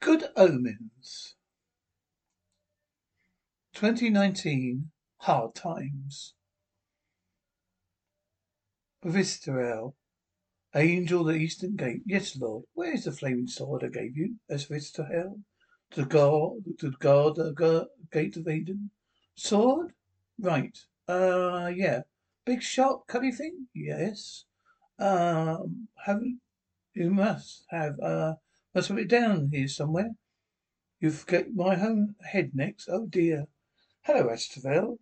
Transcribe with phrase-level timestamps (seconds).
[0.00, 1.34] Good Omens.
[3.74, 6.32] 2019 Hard Times.
[9.04, 9.92] Aziraphale.
[10.74, 12.00] Angel the Eastern Gate.
[12.06, 12.64] Yes, Lord.
[12.72, 14.36] Where is the flaming sword I gave you?
[14.48, 15.42] As Aziraphale?
[15.90, 18.90] To guard, to guard the gate of Eden?
[19.34, 19.92] Sword?
[20.38, 20.78] Right.
[21.06, 22.02] Uh, yeah.
[22.46, 23.66] Big sharp cutty thing?
[23.74, 24.44] Yes.
[24.98, 26.40] Um, haven't,
[26.94, 28.34] you must have, uh,
[28.74, 30.10] must have it down here somewhere.
[31.00, 32.88] You forget my own head next.
[32.88, 33.46] Oh dear.
[34.02, 34.98] Hello, Aziraphale.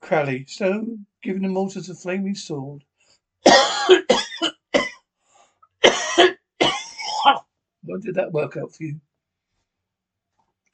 [0.00, 0.44] Crowley.
[0.46, 2.84] So, giving the mortars a flaming sword.
[7.86, 9.00] What did that work out for you?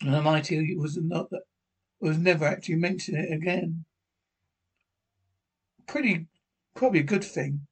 [0.01, 1.43] And the mighty was not that
[2.01, 3.85] was never actually mentioned it again.
[5.87, 6.27] Pretty,
[6.75, 7.67] probably a good thing.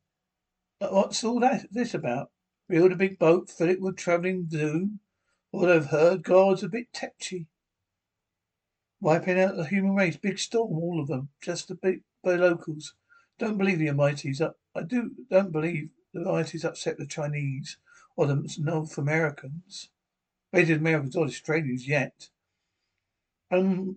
[0.78, 2.30] But what's all that this about?
[2.70, 5.00] Build a big boat, fill it with travelling doom.
[5.50, 7.48] What I've heard, God's a bit tetchy.
[9.00, 12.94] Wiping out the human race, big storm, all of them, just the big the locals.
[13.40, 14.56] Don't believe the Almighty's up.
[14.72, 17.76] I do don't believe the Almighty's upset the Chinese
[18.14, 19.88] or the North Americans.
[20.52, 22.28] Native Americans or Australians yet.
[23.50, 23.96] And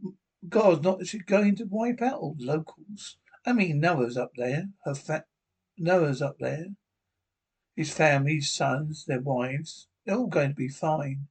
[0.49, 3.17] God's not going to wipe out all the locals.
[3.45, 4.69] I mean, Noah's up there.
[4.83, 5.25] Her fa-
[5.77, 6.69] Noah's up there.
[7.75, 9.87] His family, his sons, their wives.
[10.05, 11.27] They're all going to be fine.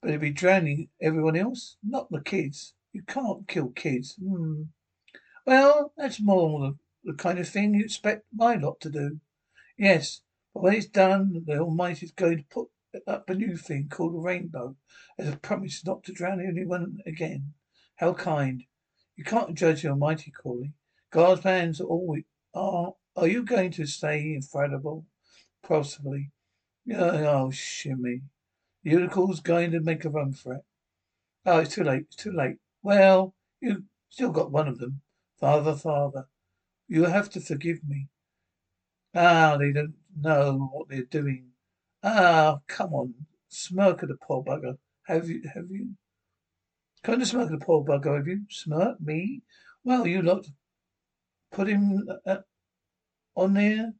[0.00, 1.76] But he'll be drowning everyone else?
[1.82, 2.74] Not the kids.
[2.92, 4.14] You can't kill kids.
[4.22, 4.64] Hmm.
[5.46, 9.20] Well, that's more the, the kind of thing you expect my lot to do.
[9.76, 10.20] Yes,
[10.52, 12.68] but when it's done, the Almighty's going to put
[13.06, 14.76] up a new thing called a rainbow
[15.18, 17.54] as a promise not to drown anyone again.
[17.96, 18.64] How kind.
[19.16, 20.72] You can't judge the Almighty, Crowley.
[21.10, 22.94] God's plans are always are.
[23.16, 25.06] Are you going to stay infallible?
[25.66, 26.30] Possibly.
[26.94, 28.22] Oh, shimmy.
[28.82, 30.64] The unicorn's going to make a run for it.
[31.46, 32.02] Oh, it's too late.
[32.02, 32.56] It's too late.
[32.82, 35.00] Well, you still got one of them.
[35.40, 36.28] Father, father,
[36.86, 38.08] you have to forgive me.
[39.14, 41.52] Ah, they don't know what they're doing.
[42.02, 43.14] Ah, come on.
[43.48, 44.76] Smirk at the poor bugger.
[45.06, 45.90] Have you, have you?
[47.02, 48.42] Kind of smirk at the poor bugger, have you?
[48.50, 49.00] Smirk?
[49.00, 49.42] Me?
[49.82, 50.46] Well, you lot
[51.52, 52.38] put him uh,
[53.34, 53.92] on there.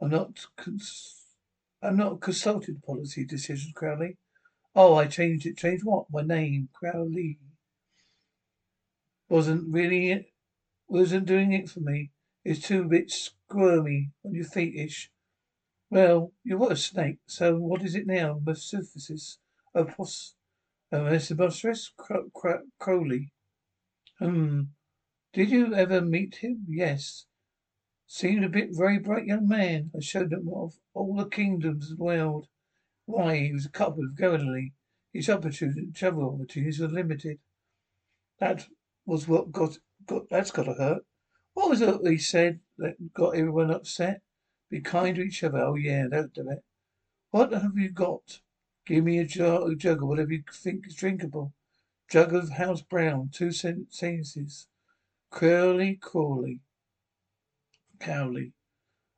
[0.00, 1.26] I'm not, cons-
[1.82, 4.16] I'm not consulted policy decisions, Crowley.
[4.74, 5.56] Oh, I changed it.
[5.56, 6.06] Changed what?
[6.10, 7.38] My name, Crowley.
[9.28, 10.32] Wasn't really.
[10.88, 12.10] Wasn't doing it for me.
[12.44, 15.10] It's too bit squirmy on your feetish.
[15.90, 18.40] Well, you were a snake, so what is it now?
[18.44, 19.38] Metamorphosis?
[19.74, 20.34] A pos...
[20.92, 21.20] A
[22.78, 23.32] Crowley.
[24.18, 24.62] Hmm.
[25.32, 26.66] Did you ever meet him?
[26.68, 27.26] Yes.
[28.12, 29.92] Seemed a bit very bright young man.
[29.96, 32.48] I showed him of all the kingdoms of the world.
[33.04, 34.72] Why, he was a couple of Galilee.
[35.12, 37.38] His opportunity, travel opportunities were limited.
[38.40, 38.66] That
[39.06, 41.06] was what got, got, that's gotta hurt.
[41.54, 44.22] What was it he said that got everyone upset?
[44.68, 45.60] Be kind to each other.
[45.60, 46.64] Oh yeah, that'll do it.
[47.30, 48.40] What have you got?
[48.86, 51.52] Give me a jug, a jug of whatever you think is drinkable.
[52.10, 54.66] Jug of house brown, two sentences.
[55.30, 56.60] Curly Crowley.
[58.00, 58.52] Crowley.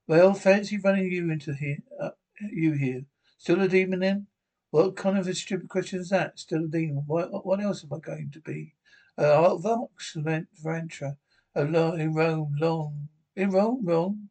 [0.07, 2.11] Well, fancy running you into here, uh,
[2.41, 3.05] you here.
[3.39, 4.27] Still a demon then?
[4.71, 6.39] What kind of a stupid question is that?
[6.39, 7.05] Still a demon.
[7.07, 8.75] What, what else am I going to be?
[9.17, 11.17] Uh, Vox Ventra.
[11.55, 13.09] Oh, in Rome, long.
[13.37, 14.29] In Rome, wrong.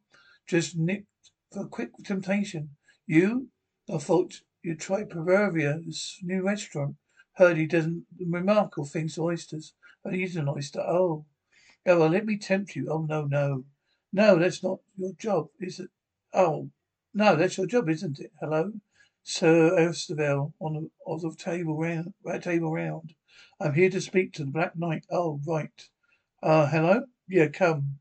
[0.48, 2.72] Just nicked for a quick temptation.
[3.06, 3.50] You?
[3.94, 6.96] I thought you'd try Proverbia's new restaurant.
[7.34, 9.74] Heard he doesn't remarkable things to oysters.
[10.04, 10.82] But he's an oyster.
[10.82, 11.26] Oh.
[11.86, 12.90] Oh, well, let me tempt you.
[12.90, 13.66] Oh, no, no.
[14.14, 15.90] No, that's not your job, is it?
[16.34, 16.70] Oh,
[17.14, 18.32] no, that's your job, isn't it?
[18.40, 18.74] Hello?
[19.24, 23.14] Sir Aziraphale on the, on the table round, table round.
[23.60, 25.06] I'm here to speak to the Black Knight.
[25.12, 25.90] Oh, right.
[26.42, 27.04] Uh, hello?
[27.28, 28.00] Yeah, come.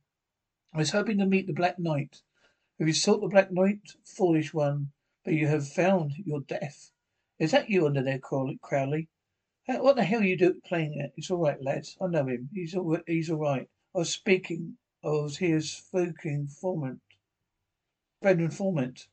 [0.75, 2.23] I was hoping to meet the Black Knight.
[2.79, 3.81] Have you sought the Black Knight?
[4.05, 4.93] Foolish one.
[5.25, 6.91] But you have found your death.
[7.39, 9.09] Is that you under there, Crowley?
[9.67, 11.13] What the hell are you doing playing it?
[11.17, 11.97] It's all right, lads.
[12.01, 12.49] I know him.
[12.53, 13.69] He's all, he's all right.
[13.95, 14.79] I was speaking.
[15.03, 17.01] Was here speaking informant.
[18.21, 19.09] Friend informant.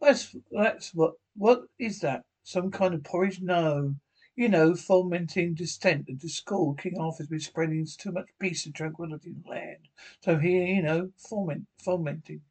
[0.00, 1.14] That's that's what.
[1.34, 2.24] What is that?
[2.44, 3.40] Some kind of porridge?
[3.40, 3.96] No.
[4.36, 6.78] You know, fomenting dissent and discord.
[6.78, 9.88] King Arthur's been spreading too much peace and tranquility in the land.
[10.22, 12.42] So here, you know, foment, fomenting.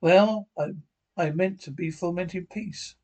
[0.00, 0.72] Well, I,
[1.16, 2.96] I meant to be fomenting peace.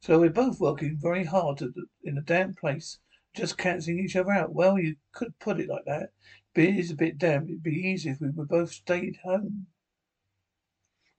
[0.00, 2.98] So we're both working very hard the, in a damn place,
[3.34, 4.54] just cancelling each other out.
[4.54, 6.10] Well, you could put it like that.
[6.54, 7.44] But it is a bit damn.
[7.44, 9.66] It'd be easier if we were both stayed home.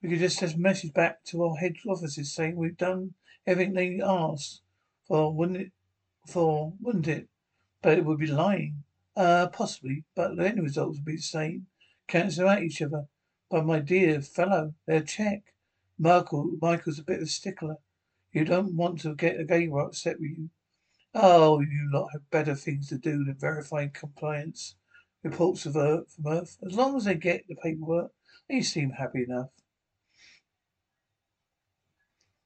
[0.01, 3.13] We could just send a message back to our head offices saying we've done
[3.45, 4.61] everything they asked
[5.07, 5.71] For wouldn't it?
[6.27, 7.27] For wouldn't it?
[7.81, 8.83] But it would be lying.
[9.15, 11.67] Uh, possibly, but the end result would be the same.
[12.07, 13.07] Cancel out each other.
[13.49, 15.53] But my dear fellow, they'll check.
[15.97, 17.77] Michael, Michael's a bit of a stickler.
[18.31, 20.49] You don't want to get a gay upset with you.
[21.15, 24.75] Oh, you lot have better things to do than verifying compliance
[25.23, 26.57] reports of Earth from Earth.
[26.63, 28.11] As long as they get the paperwork,
[28.47, 29.49] they seem happy enough.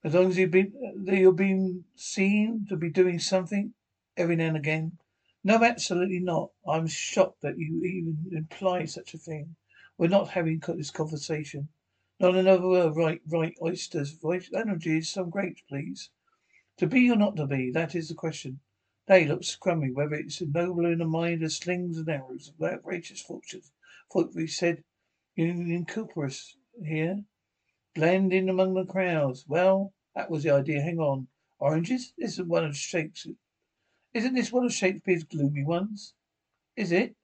[0.03, 0.73] As long as you've been,
[1.07, 3.73] uh, you've been seen to be doing something
[4.17, 4.97] every now and again.
[5.43, 6.51] No, absolutely not.
[6.65, 9.55] I'm shocked that you even imply such a thing.
[9.97, 11.69] We're not having this conversation.
[12.19, 12.95] Not another word.
[12.95, 14.11] Right, right, oysters.
[14.11, 16.09] Voice energy is some great, please.
[16.77, 18.59] To be or not to be, that is the question.
[19.05, 23.21] They look scrummy, whether it's noble in the mind of slings and arrows of outrageous
[23.21, 23.71] fortunes.
[24.11, 24.83] Thought we said
[25.35, 27.23] in Cooperus here.
[27.93, 29.45] Blend in among the crowds.
[29.47, 30.81] Well, that was the idea.
[30.81, 31.27] Hang on.
[31.59, 32.13] Oranges?
[32.17, 33.37] This is one of Shakespeare's.
[34.13, 36.13] Isn't this one of Shakespeare's gloomy ones?
[36.75, 37.15] Is it?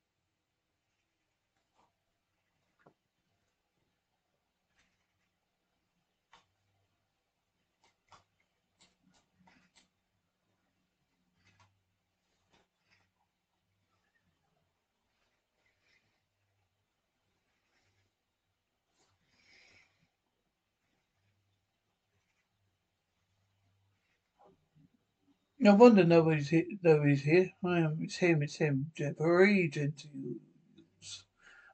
[25.61, 26.63] No wonder nobody's here.
[26.81, 27.51] Nobody's here.
[27.65, 27.97] I am.
[27.99, 28.41] It's him.
[28.41, 28.91] It's him.
[28.97, 31.25] Very gentles.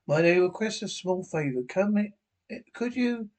[0.07, 1.61] Might I request a small favour?
[1.69, 1.97] Come,
[2.49, 3.29] it, could you,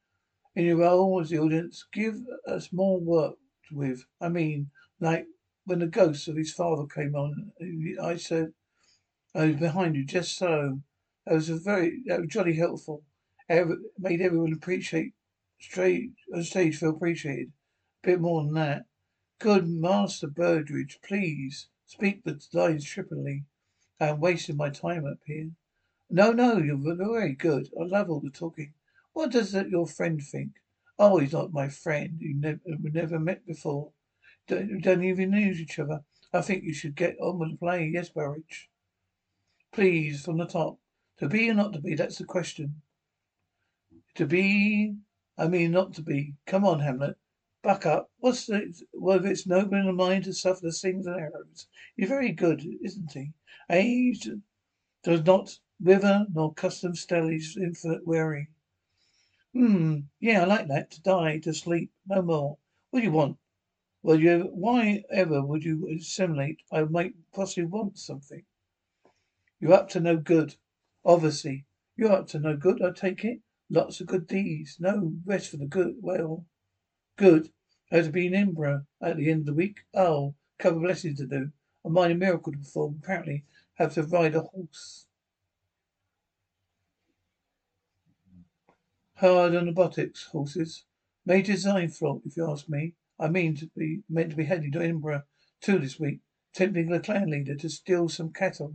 [0.54, 2.14] in your role as the audience, give
[2.46, 3.34] us more work
[3.72, 4.04] with?
[4.20, 4.70] I mean,
[5.00, 5.26] like
[5.64, 7.50] when the ghost of his father came on,
[8.00, 8.52] I said,
[9.34, 10.80] I was behind you, just so.
[11.26, 13.02] That was a very, that was jolly helpful.
[13.48, 15.14] Ever, made everyone appreciate,
[15.60, 17.52] straight on stage feel appreciated.
[18.04, 18.86] A bit more than that.
[19.38, 23.44] Good Master Burbage, please speak the lines trippingly.
[24.00, 25.50] I am wasting my time up here.
[26.08, 27.68] No, no, you're very good.
[27.78, 28.72] I love all the talking.
[29.12, 30.52] What does your friend think?
[30.98, 32.16] Oh, he's not my friend.
[32.18, 33.92] You never, never met before.
[34.46, 36.02] Don't, don't even know each other.
[36.32, 37.90] I think you should get on with the play.
[37.92, 38.70] Yes, Burbage.
[39.70, 40.78] Please, from the top.
[41.18, 42.80] To be or not to be, that's the question.
[44.14, 44.94] To be,
[45.36, 46.34] I mean not to be.
[46.46, 47.18] Come on, Hamlet.
[47.66, 48.12] Buck up.
[48.18, 51.66] What's the, whether it's noble in the mind to suffer the slings and arrows?
[51.96, 53.32] He's very good, isn't he?
[53.68, 54.28] Age
[55.02, 58.50] does not wither, nor custom stell his infinite weary.
[59.52, 60.92] Hmm, yeah, I like that.
[60.92, 62.58] To die, to sleep, no more.
[62.90, 63.36] What do you want?
[64.00, 66.58] Well, you, why ever would you assimilate?
[66.70, 68.44] I might possibly want something.
[69.58, 70.54] You're up to no good.
[71.04, 71.64] Obviously.
[71.96, 73.40] You're up to no good, I take it.
[73.68, 74.76] Lots of good deeds.
[74.78, 75.96] No rest for the good.
[76.00, 76.46] Well,
[77.16, 77.50] good.
[77.90, 79.84] I have to be Edinburgh at the end of the week.
[79.94, 81.52] Oh, a couple of lessons to do.
[81.84, 83.00] A minor miracle to perform.
[83.00, 83.44] Apparently,
[83.74, 85.06] have to ride a horse.
[89.14, 90.84] Hard on the buttocks, horses.
[91.24, 92.94] Major design fault, if you ask me.
[93.20, 95.22] I mean to be meant to be heading to Edinburgh
[95.60, 96.20] too this week,
[96.52, 98.74] tempting the clan leader to steal some cattle.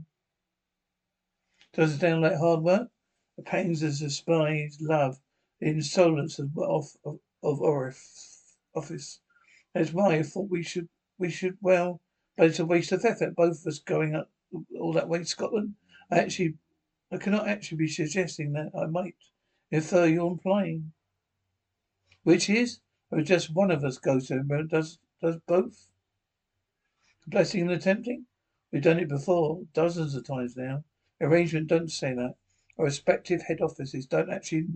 [1.74, 2.90] Does it sound like hard work?
[3.36, 5.20] The pains of the spies love,
[5.60, 8.31] the insolence of of, of, of Orif
[8.76, 9.20] office.
[9.74, 12.02] That's why I thought we should, we should, well,
[12.38, 14.30] but it's a waste of effort, both of us going up
[14.80, 15.76] all that way to Scotland.
[16.12, 16.56] I actually,
[17.12, 19.16] I cannot actually be suggesting that I might
[19.70, 20.92] infer you're implying.
[22.24, 22.80] Which is,
[23.10, 25.88] or just one of us goes to him, does, does both?
[27.28, 28.26] Blessing and attempting?
[28.72, 30.84] We've done it before, dozens of times now.
[31.20, 32.36] Arrangement don't say that.
[32.78, 34.68] Our respective head offices don't actually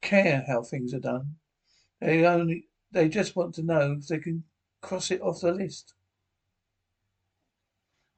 [0.00, 1.36] care how things are done.
[2.00, 4.42] They only they just want to know if they can
[4.80, 5.92] cross it off the list.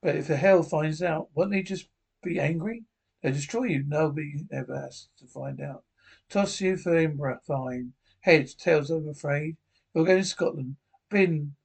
[0.01, 1.89] But if the hell finds out, won't they just
[2.23, 2.85] be angry?
[3.21, 3.85] They'll destroy you.
[3.85, 5.83] Nobody ever has to find out.
[6.31, 7.93] Toss you for fine.
[8.21, 9.57] Heads, tails, I'm afraid.
[9.95, 10.77] You're going to Scotland.
[11.11, 11.57] Been,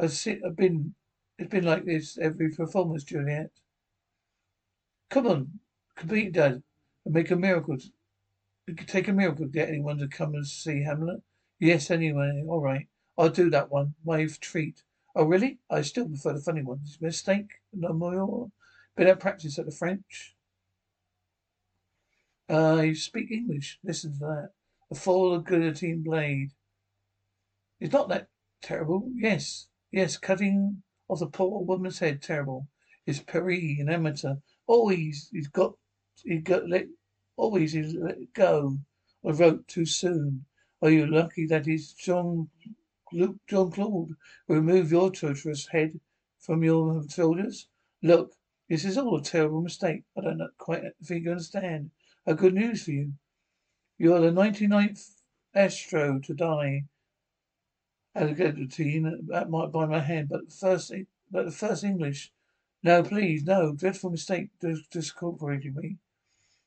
[0.00, 0.94] I've been,
[1.38, 3.50] it's been like this every performance, Juliet.
[5.08, 5.60] Come on,
[5.94, 6.64] complete Dad,
[7.04, 7.76] and make a miracle.
[8.66, 11.22] It could take a miracle to get anyone to come and see Hamlet.
[11.58, 12.86] Yes, anyway, all right.
[13.16, 13.94] I'll do that one.
[14.04, 14.82] My treat.
[15.14, 15.58] Oh, really?
[15.70, 16.98] I still prefer the funny ones.
[17.00, 17.62] Mistake?
[17.72, 18.50] No more?
[18.96, 20.34] Been at practice at the French?
[22.48, 23.78] I uh, speak English.
[23.82, 24.50] Listen to that.
[24.90, 26.50] The fall of guillotine blade.
[27.80, 28.28] It's not that
[28.62, 29.10] terrible.
[29.14, 29.68] Yes.
[29.90, 32.20] Yes, cutting off the poor woman's head.
[32.20, 32.68] Terrible.
[33.06, 34.34] It's Paris, an amateur.
[34.66, 35.74] Always he's got,
[36.22, 36.86] he got let,
[37.36, 38.78] always he's let go.
[39.26, 40.44] I wrote too soon.
[40.82, 42.50] Are you lucky that his strong
[43.10, 44.14] Luke John Claude
[44.46, 45.98] remove your traitorous head
[46.38, 47.68] from your shoulders?
[48.02, 48.34] Look,
[48.68, 50.04] this is all a terrible mistake.
[50.18, 51.92] I don't quite think you understand.
[52.26, 53.12] A good news for you.
[53.96, 55.22] You are the 99th
[55.54, 56.84] Astro to die
[58.14, 60.92] at a guillotine by my hand, but the first,
[61.30, 62.32] but the first English.
[62.82, 63.72] No, please, no.
[63.72, 64.50] Dreadful mistake
[64.90, 65.96] discorporating me.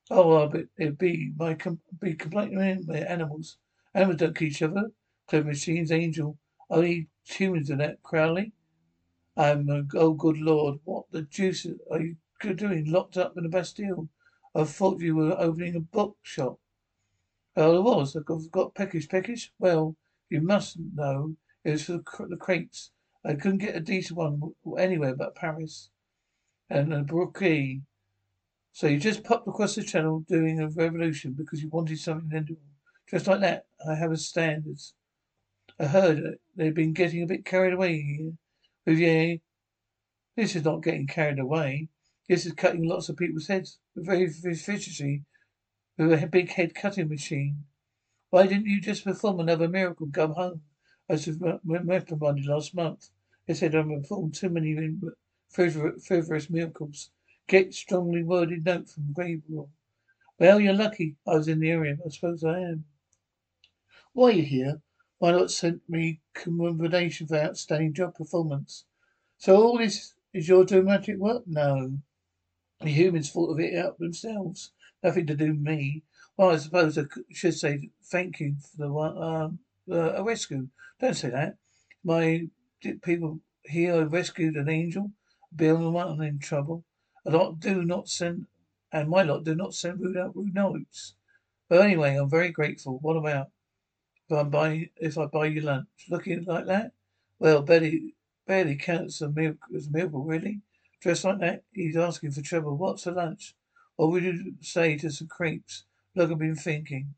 [0.10, 1.56] Oh, well, but it'd be my
[2.00, 3.58] be completely animals.
[4.00, 4.94] Animals don't kill each other.
[5.28, 6.38] Clever machines, angel.
[6.70, 8.54] Only humans do that, Crowley.
[9.36, 12.16] I'm a, uh, oh good lord, what the deuce are you
[12.56, 14.08] doing locked up in the Bastille?
[14.56, 16.60] I thought you were opening a bookshop.
[17.58, 18.16] Well, I was.
[18.16, 19.52] I got, peckish, peckish.
[19.60, 19.98] Well,
[20.30, 22.92] you mustn't know it was for the, the crates.
[23.26, 25.90] I couldn't get a decent one anywhere but Paris.
[26.70, 27.82] And uh, a brocade.
[28.72, 32.69] So you just popped across the channel doing a revolution because you wanted something endurable.
[33.10, 34.94] Just like that, I have a standards.
[35.80, 38.34] I heard they've been getting a bit carried away here.
[38.86, 39.36] Yeah,
[40.36, 41.90] this is not getting carried away.
[42.28, 45.24] This is cutting lots of people's heads with very efficiency
[45.98, 47.64] with a big head cutting machine.
[48.30, 50.08] Why didn't you just perform another miracle?
[50.14, 50.62] Come home.
[51.10, 51.28] I was
[51.66, 53.10] reprimanded last month.
[53.48, 54.78] They said I performed too many
[55.50, 57.10] frivolous miracles.
[57.48, 59.72] Get strongly worded note from Gabriel.
[60.38, 61.98] Well, you're lucky I was in the area.
[62.06, 62.86] I suppose I am.
[64.14, 64.82] Why are you here?
[65.20, 68.86] Why not send me commendation for outstanding job performance?
[69.38, 71.44] So all this is your dramatic work?
[71.46, 72.00] No.
[72.82, 74.72] The humans thought of it out themselves.
[75.04, 76.04] Nothing to do with me.
[76.38, 79.60] Well, I suppose I should say thank you for the um,
[79.92, 80.70] uh, rescue.
[81.00, 81.58] Don't say that.
[82.04, 82.48] My
[83.02, 85.12] people here rescued an angel,
[85.56, 86.86] Bill the one in trouble.
[87.26, 88.48] A lot do not send,
[88.92, 91.16] and my lot do not send rude, out rude notes.
[91.68, 93.00] But anyway, I'm very grateful.
[93.00, 93.52] What about?
[94.30, 96.92] If I buy, if I buy you lunch, looking like that,
[97.40, 98.14] well, barely,
[98.46, 100.62] barely counts as miracle, as miracle, really.
[101.02, 102.78] Dressed like that, he's asking for trouble.
[102.78, 103.56] What's for lunch?
[103.96, 105.86] What would you say to some crepes?
[106.14, 107.16] Look, I've been thinking.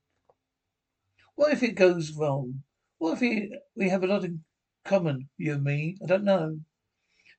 [1.36, 2.64] What if it goes wrong?
[2.98, 4.46] What if we, we have a lot in
[4.86, 5.98] common, you and me?
[6.02, 6.62] I don't know.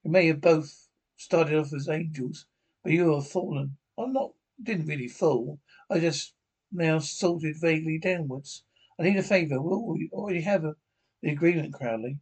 [0.04, 2.44] We may have both started off as angels,
[2.82, 3.78] but you have fallen.
[3.96, 5.60] I'm not, didn't really fall.
[5.88, 6.34] I just
[6.70, 8.64] now salted vaguely downwards.
[8.98, 9.60] I need a favour.
[9.60, 10.76] We already have a,
[11.22, 12.18] the agreement, Crowley.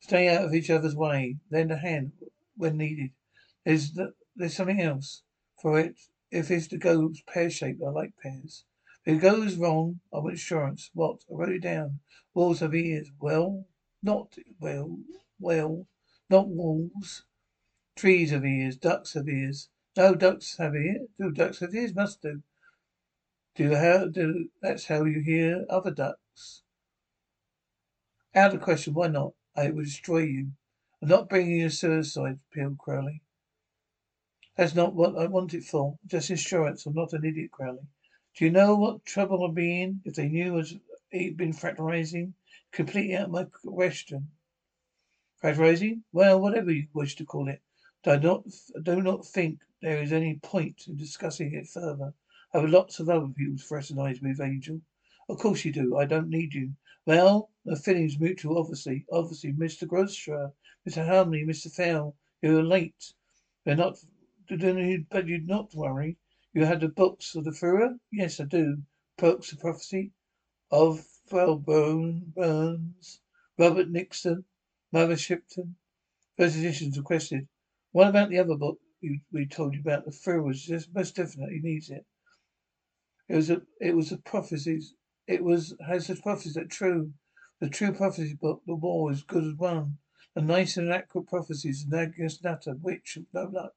[0.00, 1.36] Stay out of each other's way.
[1.50, 2.12] Lend a hand
[2.56, 3.10] when needed.
[3.64, 3.98] There's
[4.36, 5.22] there's something else.
[5.60, 5.96] For it,
[6.30, 8.64] if it's to go pear shaped, I like pears.
[9.04, 10.90] If it goes wrong, I want insurance.
[10.92, 11.20] What?
[11.30, 12.00] I wrote it down.
[12.34, 13.10] Walls have ears.
[13.20, 13.66] Well,
[14.02, 14.98] not well,
[15.38, 15.86] well,
[16.28, 17.24] not walls.
[17.94, 18.76] Trees have ears.
[18.76, 19.68] Ducks have ears.
[19.96, 21.08] No, ducks have ears.
[21.18, 21.94] Do ducks have ears?
[21.94, 22.42] Must do.
[23.54, 26.62] Do how do that's how you hear other ducks.
[28.34, 29.34] Out of the question, why not?
[29.54, 30.52] I will destroy you.
[31.02, 33.20] I'm not bringing you suicide, Peel Crowley.
[34.56, 35.98] That's not what I want it for.
[36.06, 36.86] Just insurance.
[36.86, 37.86] I'm not an idiot, Crowley.
[38.36, 42.34] Do you know what trouble I'd be in if they knew I'd been fraternising?
[42.70, 44.30] Completely out of my question.
[45.42, 46.04] Fraternising?
[46.12, 47.60] Well, whatever you wish to call it.
[48.02, 48.44] Do not,
[48.82, 52.14] do not think there is any point in discussing it further.
[52.54, 54.80] Have lots of other people to fraternise with, Angel.
[55.28, 55.96] Of course you do.
[55.96, 56.74] I don't need you.
[57.06, 59.06] Well, the feeling's mutual, obviously.
[59.10, 59.88] Obviously, Mr.
[59.88, 60.52] Grosser,
[60.88, 61.06] Mr.
[61.06, 61.72] Harmony, Mr.
[61.72, 63.14] Fell, you're late.
[63.64, 63.98] They're not,
[64.48, 66.18] but you'd not worry.
[66.52, 67.98] You have the books of the Führer?
[68.10, 68.82] Yes, I do.
[69.16, 70.12] Books of prophecy
[70.70, 73.20] of well, Burns,
[73.56, 74.44] Robert Nixon,
[74.92, 75.76] Mother Shipton.
[76.36, 77.48] First editions requested.
[77.92, 78.78] What about the other book
[79.32, 80.04] we told you about?
[80.04, 82.04] The Führer just most definitely needs it.
[83.28, 84.94] It was a it was a prophecies.
[85.26, 87.14] It was has the prophecies that true.
[87.60, 89.98] The true prophecy book, the war is good as one.
[90.34, 93.74] The nice and accurate prophecies of Agnes Nutter, which no luck.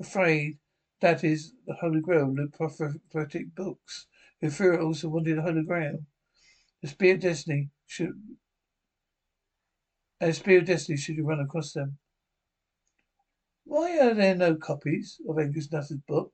[0.00, 0.58] Afraid
[1.00, 4.06] that is the Holy Grail, the prophetic books.
[4.42, 6.04] Führer also wanted the Holy Grail.
[6.82, 8.20] The spear of destiny should
[10.20, 11.98] a spear of destiny should run across them.
[13.64, 16.32] Why are there no copies of Agnes Nutter's book?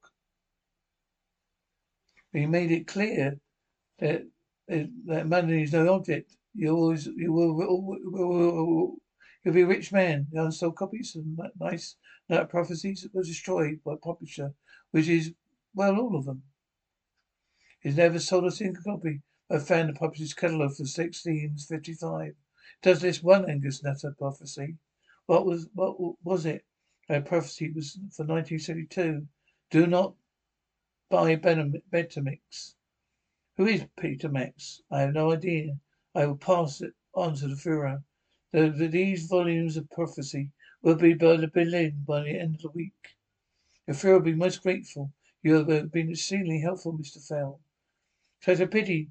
[2.35, 3.39] He made it clear
[4.01, 4.27] that
[4.67, 6.37] that money is no object.
[6.53, 8.97] You always you will, will, will,
[9.45, 10.27] you'll be a rich man.
[10.33, 11.25] The unsold copies of
[11.61, 11.95] nice
[12.29, 14.53] night prophecies were destroyed by publisher,
[14.91, 15.33] which is
[15.75, 16.43] well all of them.
[17.79, 19.23] He's never sold a single copy.
[19.49, 22.35] I found the publisher's catalogue for 1655.
[22.83, 24.79] Does this one Agnes Nutter prophecy?
[25.27, 26.65] What was what was it?
[27.09, 29.29] A prophecy was for 1972.
[29.71, 30.15] Do not
[31.09, 32.75] by Betamax.
[33.57, 34.83] Who is Peter Max?
[34.91, 35.79] I have no idea.
[36.15, 38.03] I will pass it answered the Führer.
[38.51, 40.51] The, the, these volumes of prophecy
[40.83, 43.17] will be by the Berlin by the end of the week.
[43.87, 45.13] The Führer will be most grateful.
[45.43, 47.25] You have uh, been exceedingly helpful, Mr.
[47.27, 47.61] Fell.
[48.47, 49.11] It's a pity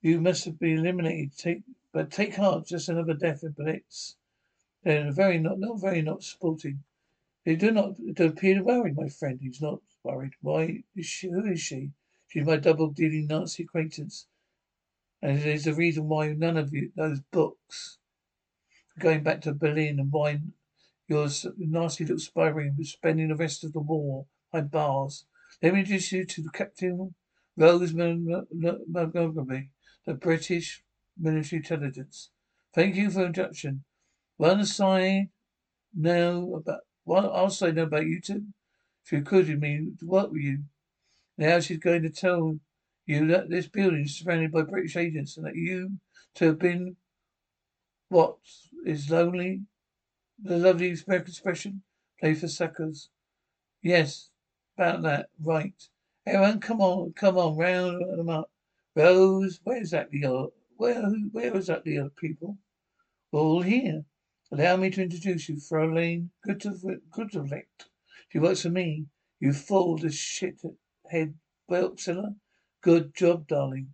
[0.00, 1.36] you must have been eliminated.
[1.36, 4.16] Take, but take heart, just another death in Blitz.
[4.82, 6.82] They're very not, not very not sporting.
[7.48, 9.38] They do not appear worried, my friend.
[9.40, 10.34] He's not worried.
[10.42, 11.30] Why is she?
[11.30, 11.92] Who is she?
[12.26, 14.26] She's my double-dealing Nazi acquaintance,
[15.22, 17.96] and it is the reason why none of you those books
[18.98, 20.42] going back to Berlin and why
[21.08, 25.24] your nasty little spy ring was spending the rest of the war behind bars.
[25.62, 27.14] Let me introduce you to Captain
[27.56, 29.70] Rose Montgomery,
[30.04, 30.84] the British
[31.18, 32.28] military intelligence.
[32.74, 33.84] Thank you for the introduction.
[34.36, 35.30] One side
[35.94, 38.44] know about I'll say no about you two.
[39.04, 40.64] She recruited me to work with you.
[41.36, 42.58] Now she's going to tell
[43.06, 45.92] you that this building is surrounded by British agents and that you
[46.34, 46.96] to have been
[48.08, 48.36] what
[48.84, 49.62] is lonely
[50.42, 51.82] the lovely American expression
[52.20, 53.08] play for suckers.
[53.82, 54.30] Yes,
[54.76, 55.30] about that.
[55.42, 55.74] Right.
[56.26, 58.50] Everyone come on come on, round them up.
[58.94, 62.58] Rose, where's that are where where exactly are the other people?
[63.32, 64.04] All here.
[64.50, 67.88] Allow me to introduce you, Fraulein Guterlicht.
[68.30, 69.06] She works for me.
[69.40, 70.60] You fool, the shit
[71.10, 71.34] head
[71.70, 72.34] Beltzilla.
[72.80, 73.92] Good job, darling.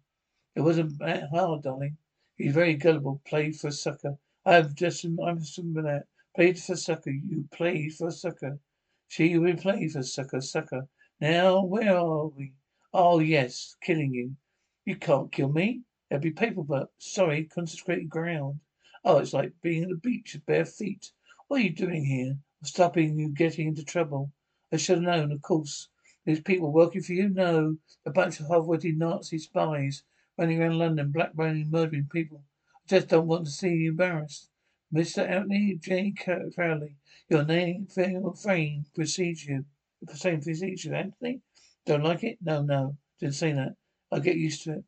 [0.54, 1.96] It wasn't hard, darling.
[2.36, 3.20] He's very gullible.
[3.24, 4.16] Played for a sucker.
[4.46, 6.06] I have just, I'm assuming that.
[6.36, 7.10] Played for a sucker.
[7.10, 8.60] You played for a sucker.
[9.08, 10.86] She will play for a sucker, sucker.
[11.20, 12.52] Now, where are we?
[12.92, 14.36] Oh, yes, killing you.
[14.84, 15.82] You can't kill me.
[16.08, 16.90] There'll be paperwork.
[16.98, 18.60] Sorry, consecrated ground.
[19.06, 21.12] Oh, it's like being at the beach with bare feet.
[21.48, 22.30] What are you doing here?
[22.30, 24.32] I'm stopping you getting into trouble.
[24.72, 25.88] I should have known, of course.
[26.24, 27.28] There's people working for you?
[27.28, 27.76] No.
[28.06, 30.04] A bunch of half-witted Nazi spies
[30.38, 32.42] running around London, blackmailing, murdering people.
[32.86, 34.48] I just don't want to see you embarrassed.
[34.92, 35.28] Mr.
[35.28, 36.14] Anthony J.
[36.54, 36.96] Crowley,
[37.28, 39.66] your name, fame precedes you.
[40.00, 41.40] The same precedes you, Anthony?
[41.84, 42.38] Don't like it?
[42.40, 42.96] No, no.
[43.20, 43.76] Didn't say that.
[44.10, 44.84] I'll get used to it.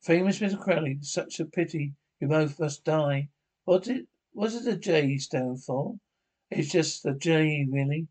[0.00, 0.58] Famous Mr.
[0.58, 1.92] Crowley, such a pity.
[2.18, 3.28] You both must die.
[3.64, 5.98] What it what does the J stand for?
[6.50, 8.08] It's just a J, really.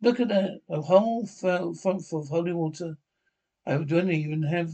[0.00, 0.60] Look at that.
[0.68, 2.98] A whole front full of holy water.
[3.66, 4.70] I don't even have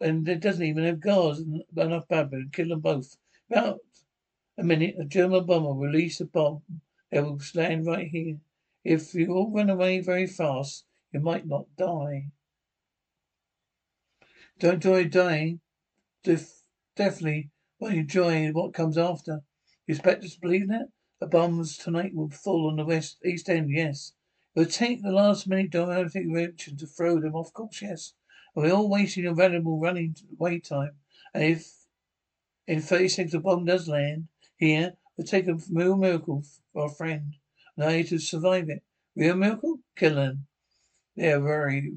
[0.00, 1.40] and it doesn't even have guards
[1.76, 3.16] enough Babylon to kill them both.
[3.50, 3.80] About
[4.56, 6.62] a minute, a German bomber will release a bomb
[7.10, 8.38] that will land right here.
[8.84, 12.30] If you all run away very fast, you might not die.
[14.60, 15.60] Don't enjoy dying.
[16.22, 16.62] Def-
[16.94, 19.42] definitely won't enjoy what comes after.
[19.88, 20.90] You expect us to believe that?
[21.18, 24.12] The bombs tonight will fall on the west east end, yes.
[24.54, 28.12] It will take the last minute dramatic reaction to throw them off course, yes.
[28.54, 30.92] And we're all wasting a valuable running wait time.
[31.32, 31.72] And if
[32.66, 36.90] in thirty seconds the bomb does land, here, we take a real miracle for our
[36.90, 37.36] friend
[37.74, 38.82] and I to survive it.
[39.16, 39.78] Real miracle?
[39.96, 40.48] Kill them.
[41.16, 41.94] They are very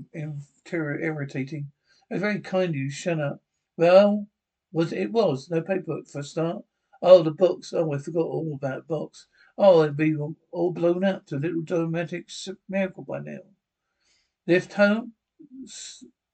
[0.64, 1.72] irritating.
[2.10, 2.90] It was very kind of you.
[2.90, 3.44] Shut up.
[3.76, 4.28] Well,
[4.72, 6.64] was it was no paperwork for a start.
[7.02, 7.74] Oh, the books.
[7.74, 9.28] Oh, I forgot all about books.
[9.58, 12.30] Oh, they'd be all blown up to little dramatic
[12.70, 13.40] miracle by now.
[14.48, 15.14] Lift home.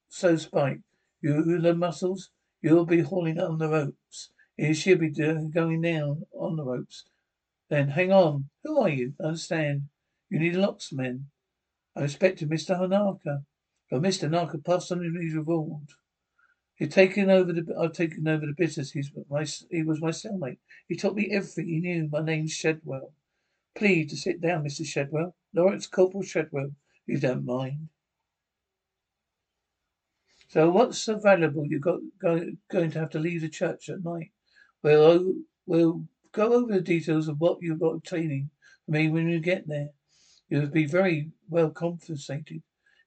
[0.10, 0.82] So Spike,
[1.22, 2.32] you the muscles.
[2.62, 4.30] You'll be hauling on the ropes.
[4.74, 7.06] She'll be going down on the ropes.
[7.70, 8.50] Then hang on.
[8.64, 9.14] Who are you?
[9.22, 9.90] I understand.
[10.30, 11.26] You need a locksman.
[11.96, 12.80] I expected Mr.
[12.80, 13.46] Hanaka.
[13.90, 14.30] But Mr.
[14.30, 15.90] Hanaka passed on his reward.
[16.78, 17.76] He's taken over the.
[17.80, 18.92] I've taken over the business.
[18.92, 19.46] He's my.
[19.72, 20.60] He was my cellmate.
[20.88, 22.08] He taught me everything he knew.
[22.12, 23.14] My name's Shadwell.
[23.76, 24.86] Please to sit down, Mr.
[24.86, 25.36] Shadwell.
[25.54, 26.72] Lance Corporal Shadwell.
[27.08, 27.90] You don't mind.
[30.50, 34.04] So what's so valuable you got go, going to have to leave the church at
[34.04, 34.32] night?
[34.84, 35.34] Well,
[35.66, 38.52] we'll go over the details of what you've got obtaining
[38.86, 39.90] for me when you get there.
[40.48, 42.62] You'll be very well compensated.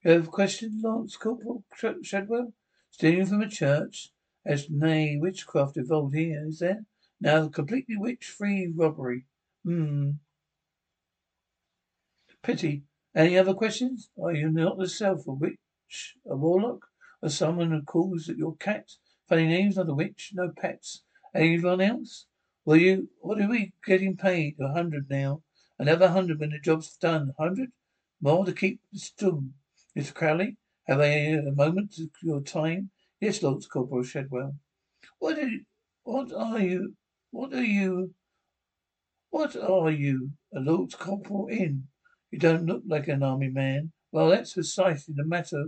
[0.05, 1.65] You have a question, Lance Corporal
[2.03, 2.53] Shadwell?
[2.91, 4.11] Stealing from a church?
[4.45, 6.85] As nay, witchcraft involved here, is there?
[7.21, 9.27] Now, completely witch-free robbery.
[9.65, 10.13] Hmm.
[12.43, 12.85] Pity.
[13.15, 14.11] Any other questions?
[14.23, 16.87] Are you not yourself a witch, a warlock,
[17.23, 18.89] or someone who calls at your cat?
[19.29, 21.03] Funny names, not a witch, no pets.
[21.35, 22.27] Anyone else?
[22.65, 24.57] Will you, what are we getting paid?
[24.61, 25.43] A hundred now.
[25.79, 27.35] Another hundred when the job's done.
[27.39, 27.71] Hundred?
[28.21, 29.51] More to keep the stum.
[29.97, 30.15] Mr.
[30.15, 30.57] Crowley,
[30.91, 32.91] have I a moment of your time?
[33.21, 34.57] Yes, Lord Corporal Shadwell.
[35.21, 35.61] What are you,
[36.03, 36.95] what are you,
[37.31, 38.13] what are you,
[39.31, 41.85] what are you, a Lord Corporal in?
[42.33, 43.93] You don't look like an army man.
[44.11, 45.67] Well, that's precisely the matter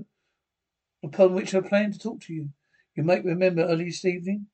[1.04, 2.48] upon which I plan to talk to you.
[2.96, 4.48] You might remember early this evening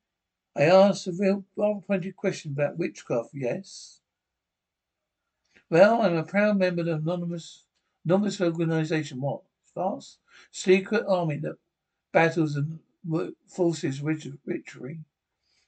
[0.55, 4.03] I asked a real rather pointed question about witchcraft, yes?
[5.71, 7.65] Well, I'm a proud member of the anonymous
[8.05, 9.23] anonymous organization.
[9.23, 9.48] What?
[9.79, 10.19] Fast?
[10.51, 11.57] Secret army that
[12.13, 12.81] battles and
[13.47, 14.99] forces witchery.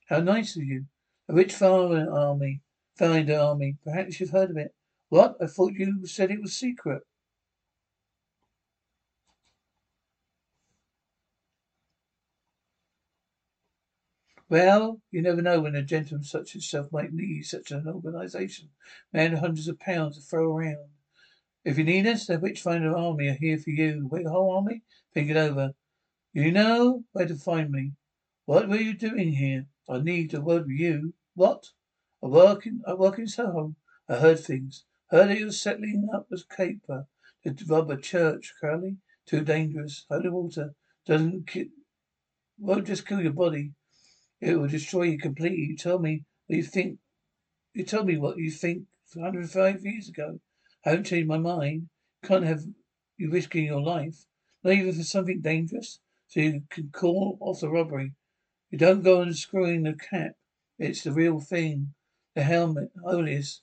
[0.07, 0.87] How nice of you.
[1.29, 2.61] A rich foreign army.
[2.97, 3.77] Foreign army.
[3.85, 4.75] Perhaps you've heard of it.
[5.11, 5.37] What?
[5.41, 7.03] I thought you said it was secret.
[14.49, 18.71] Well, you never know when a gentleman such as yourself might need such an organisation.
[19.13, 20.89] Man, hundreds of pounds to throw around.
[21.63, 24.09] If you need us, the Witchfinder Army are here for you.
[24.11, 24.83] Wait, whole army?
[25.13, 25.75] Think it over.
[26.33, 27.93] You know where to find me.
[28.47, 29.67] What were you doing here?
[29.87, 31.13] I need a word with you.
[31.35, 31.73] What?
[32.23, 33.77] I work in I work in Soho.
[34.09, 34.85] I heard things.
[35.11, 37.07] Heard that you were settling up as caper
[37.45, 38.97] to rob a church, Crowley.
[39.27, 40.07] Too dangerous.
[40.09, 41.73] Holy water doesn't ki-
[42.59, 43.73] won't just kill your body.
[44.41, 45.67] It will destroy you completely.
[45.67, 47.01] You tell me what you think.
[47.75, 50.41] You told me what you think 105 years ago.
[50.85, 51.89] I haven't changed my mind.
[52.23, 52.65] Can't have
[53.19, 54.27] you risking your life.
[54.63, 56.01] Not even for something dangerous.
[56.29, 58.13] So you can call off the robbery.
[58.71, 60.37] You don't go on screwing the cap.
[60.79, 61.95] It's the real thing.
[62.35, 62.93] The helmet.
[63.03, 63.63] Holiest.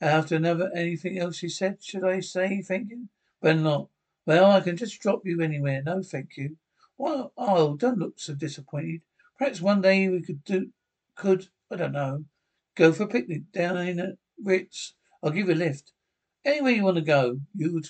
[0.00, 3.08] After another anything else she said, should I say thank you?
[3.42, 3.88] Better not.
[4.26, 5.82] Well, I can just drop you anywhere.
[5.82, 6.56] No, thank you.
[6.96, 9.02] Well, oh, don't look so disappointed.
[9.38, 10.70] Perhaps one day we could do,
[11.14, 12.24] could, I don't know,
[12.74, 14.94] go for a picnic down in at Ritz.
[15.22, 15.92] I'll give you a lift.
[16.44, 17.40] Anywhere you want to go.
[17.54, 17.82] You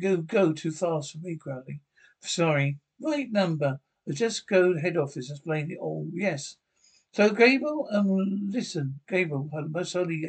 [0.00, 1.80] go, go too fast for me, Crowley.
[2.20, 2.78] Sorry.
[3.00, 3.80] Right number.
[4.06, 6.06] I'll just go to head office and explain it all.
[6.12, 6.56] Yes.
[7.12, 10.24] So, Gabriel, um, listen, Gabriel, most holy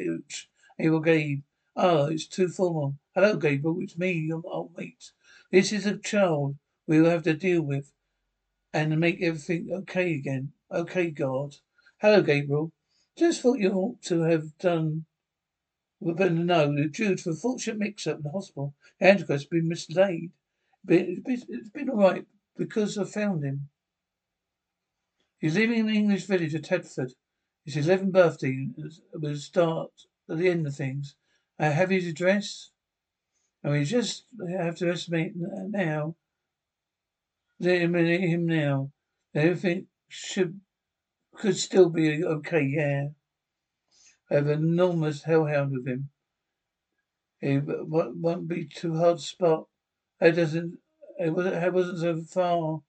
[0.78, 1.42] Abel Gabe.
[1.74, 2.96] Oh, it's too formal.
[3.14, 3.78] Hello, Gabriel.
[3.80, 5.12] It's me, your old mate.
[5.50, 7.92] This is a child we will have to deal with
[8.72, 10.52] and make everything okay again.
[10.70, 11.56] Okay, God.
[11.98, 12.72] Hello, Gabriel.
[13.16, 15.06] Just thought you ought to have done.
[16.14, 20.30] But no, due to a fortunate mix-up in the hospital, Andrew has been mislaid.
[20.84, 22.24] But it's been all right
[22.56, 23.68] because I found him.
[25.38, 27.12] He's living in the English village of Tadfield.
[27.64, 28.68] It's his 11th birthday.
[29.14, 29.90] We'll start
[30.30, 31.16] at the end of things.
[31.58, 32.70] I have his address.
[33.64, 36.14] And we just have to estimate now.
[37.58, 38.92] Let him now.
[39.34, 40.60] Everything should
[41.34, 43.08] could still be okay, yeah.
[44.30, 46.10] I have an enormous hellhound with him.
[47.40, 49.68] It won't be too hard to spot.
[50.20, 50.78] It doesn't.
[51.18, 52.82] It wasn't so far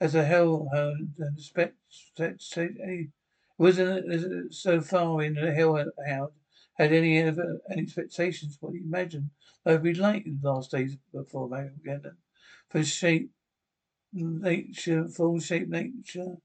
[0.00, 1.14] as a hellhound.
[1.20, 1.76] Expect,
[2.18, 3.10] it
[3.58, 5.90] wasn't so far in the hellhound
[6.78, 9.30] had any ever any expectations what you imagine
[9.66, 12.16] I've been like in the last days before they get Armageddon.
[12.70, 13.32] For shape
[14.12, 16.36] nature, full shape nature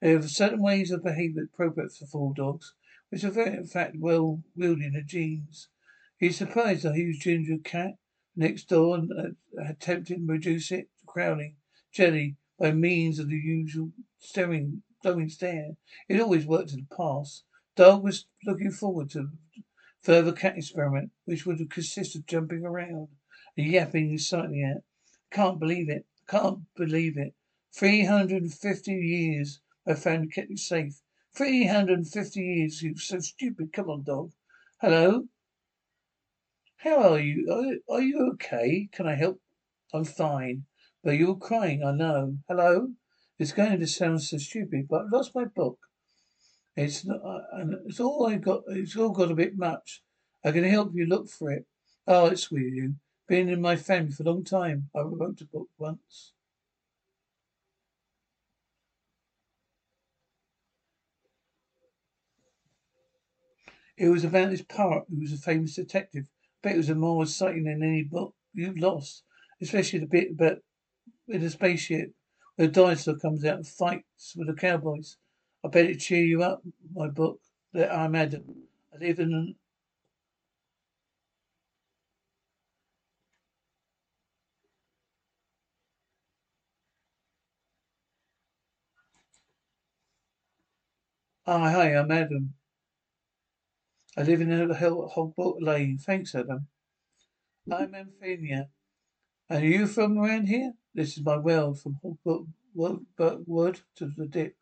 [0.00, 2.74] there are certain ways of behaviour appropriate for four dogs,
[3.10, 5.68] which are very, in fact, well wielding the genes.
[6.18, 7.98] He's surprised a huge ginger cat
[8.34, 11.56] next door and uh, attempted to reduce it to crowning
[11.92, 15.76] jelly by means of the usual staring, glowing stare.
[16.08, 17.44] It always worked in the past.
[17.76, 19.30] Dog was looking forward to
[20.02, 23.08] further cat experiment, which would consist of jumping around
[23.56, 24.82] and yapping excitedly at.
[25.30, 26.06] Can't believe it.
[26.28, 27.34] Can't believe it.
[27.74, 31.02] Three hundred and fifty years I found kept you safe.
[31.36, 33.70] Three hundred and fifty years, you so stupid.
[33.70, 34.32] Come on, dog.
[34.80, 35.24] Hello?
[36.78, 37.52] How are you?
[37.52, 38.88] Are, are you okay?
[38.90, 39.38] Can I help?
[39.92, 40.64] I'm fine.
[41.04, 42.38] But you're crying, I know.
[42.48, 42.88] Hello?
[43.38, 45.78] It's going to sound so stupid, but I've lost my book.
[46.74, 48.62] It's not, uh, and it's all I got.
[48.68, 50.02] It's all got a bit much.
[50.42, 51.66] I can help you look for it.
[52.06, 52.94] Oh, it's of you.
[53.28, 54.88] Been in my family for a long time.
[54.96, 56.32] I wrote a book once.
[63.96, 66.26] It was about this poet who was a famous detective.
[66.64, 69.24] I bet it was more exciting than any book you've lost.
[69.60, 70.58] Especially the bit about
[71.28, 72.14] with a spaceship
[72.56, 75.16] where the dinosaur comes out and fights with the cowboys.
[75.64, 76.62] I bet it cheer you up,
[76.94, 77.40] my book.
[77.72, 78.68] That I'm Adam.
[78.94, 79.56] I live in an
[91.46, 92.55] Ah, hi, I'm Adam.
[94.18, 95.98] I live in Hogbolt Lane.
[95.98, 96.68] Thanks, Adam.
[97.70, 97.94] I'm.
[97.94, 98.08] And
[99.50, 100.72] are you from around here?
[100.94, 104.56] This is my well from Hogbolt Wood to the dip.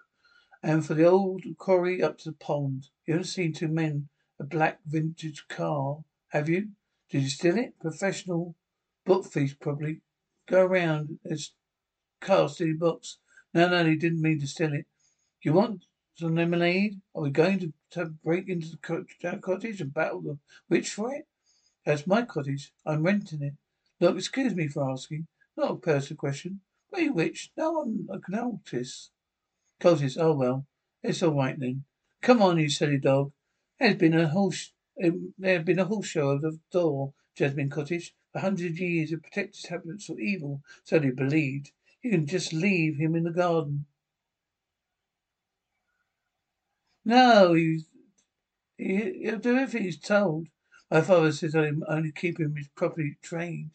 [0.60, 2.88] And for the old quarry up to the pond.
[3.06, 4.08] You haven't seen two men,
[4.40, 5.98] a black vintage car,
[6.30, 6.70] have you?
[7.10, 7.78] Did you steal it?
[7.78, 8.56] Professional
[9.06, 10.00] book thief, probably.
[10.48, 11.52] Go around as
[12.20, 13.18] car stealing books.
[13.52, 14.86] No, no, he didn't mean to steal it.
[15.42, 15.84] You want
[16.16, 17.00] some lemonade?
[17.14, 21.26] Are we going to, to break into the cottage and battle the witch for it?
[21.84, 22.72] That's my cottage.
[22.86, 23.54] I'm renting it.
[24.00, 25.26] Look, excuse me for asking.
[25.56, 26.60] Not a personal question.
[26.96, 27.50] You witch?
[27.56, 29.10] No, I'm a cultist.
[29.80, 30.66] Cultist, oh well.
[31.02, 31.84] It's all right then.
[32.22, 33.32] Come on, you silly dog.
[33.78, 34.70] There's been a sh-
[35.02, 38.14] um, there have been a whole show of the door, Jasmine Cottage.
[38.32, 41.72] For hundred years of protected inhabitants from evil, so they believed.
[42.02, 43.86] You can just leave him in the garden.
[47.04, 47.86] No, he's,
[48.78, 50.48] he, he'll do everything he's told.
[50.90, 53.70] My father says I'm only keeping him properly trained.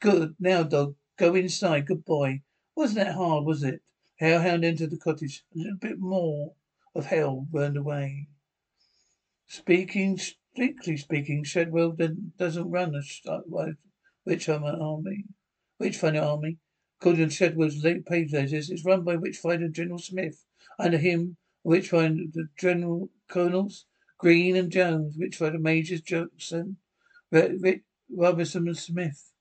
[0.00, 0.34] Good.
[0.38, 1.86] Now, dog, go inside.
[1.86, 2.42] Good boy.
[2.76, 3.82] Wasn't that hard, was it?
[4.16, 5.44] Hellhound entered the cottage.
[5.54, 6.54] A little bit more
[6.94, 8.28] of hell burned away.
[9.46, 11.96] Speaking, strictly speaking, Shadwell
[12.36, 13.02] doesn't run a
[14.24, 15.24] Witchfinder army.
[15.78, 16.58] Witchfinder army.
[17.00, 20.44] According to Shadwell's late page letters, it's run by Witchfinder General Smith.
[20.78, 23.86] Under him, Witchfinder the General Colonels
[24.18, 26.76] Green and Jones, which were the Majors Jackson,
[27.32, 29.32] Robinson and Smith.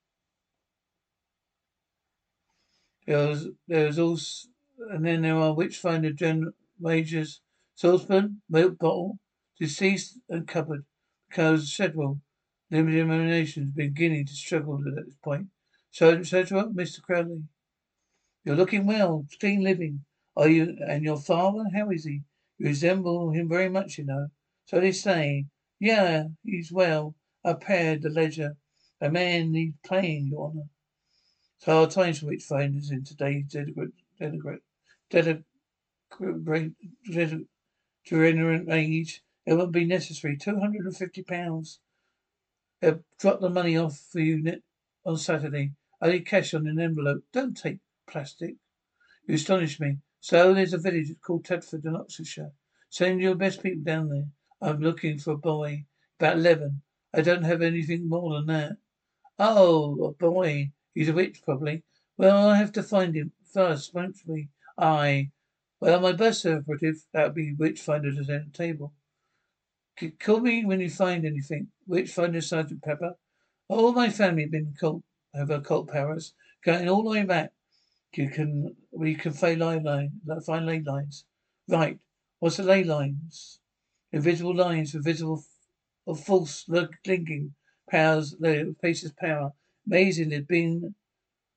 [3.06, 4.48] There was, there was also,
[4.92, 7.42] and then there are which find the General Majors
[7.76, 9.20] Saucepan, Milk Bottle,
[9.60, 10.86] Deceased and Cupboard.
[11.28, 12.22] Because Shadwell,
[12.72, 15.48] limited emanations, beginning to struggle at this point.
[15.92, 17.02] So, Shadwell, Mr.
[17.02, 17.44] Crowley.
[18.46, 20.06] You're looking well, clean living.
[20.40, 22.22] Are you, and your father, how is he?
[22.58, 24.28] You resemble him very much, you know.
[24.66, 25.48] So they say.
[25.82, 27.16] Yeah, he's well.
[27.44, 28.56] I paired the ledger.
[29.02, 30.70] A man needs playing, Your Honour.
[31.58, 34.62] It's hard times for witchfinders in today's deliberate, deliberate,
[35.10, 36.74] deliberate
[38.70, 39.22] age.
[39.46, 40.38] It won't be necessary.
[40.38, 41.80] Two hundred and fifty pounds.
[42.82, 44.62] They'll drop the money off for you
[45.06, 45.72] on Saturday.
[46.02, 47.24] I need cash on an envelope.
[47.34, 48.56] Don't take plastic.
[49.28, 49.98] You astonish me.
[50.22, 52.52] So there's a village called Tadfield in Oxfordshire.
[52.90, 54.28] Send your best people down there.
[54.62, 55.86] I'm looking for a boy.
[56.20, 56.82] About eleven.
[57.14, 58.72] I don't have anything more than that.
[59.40, 60.72] Oh, a boy.
[60.94, 61.84] He's a witch, probably.
[62.18, 64.50] Well, I have to find him first, won't we?
[64.78, 65.32] I.
[65.80, 68.94] Well, my birth certificate, that would be Witchfinder at the table.
[70.20, 71.68] Call me when you find anything.
[71.88, 73.14] Witchfinder Sergeant Pepper.
[73.70, 75.04] All my family have been cult,
[75.34, 76.34] have occult powers.
[76.66, 77.52] Going all the way back.
[78.14, 81.26] You can, we can find ley line, find ley lines.
[81.68, 82.00] Right.
[82.40, 83.60] What's the ley lines?
[84.12, 85.44] Invisible lines for visible
[86.08, 87.54] of false linking
[87.90, 88.36] powers,
[88.82, 89.54] places power.
[89.86, 90.96] Amazing there being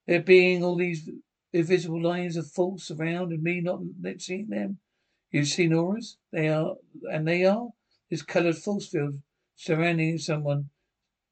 [0.05, 1.09] there being all these
[1.53, 3.81] invisible lines of false around and me not
[4.19, 4.79] seeing them.
[5.31, 6.17] You've seen auras?
[6.31, 6.75] They are
[7.11, 7.69] and they are?
[8.09, 9.19] This coloured force field
[9.55, 10.69] surrounding someone.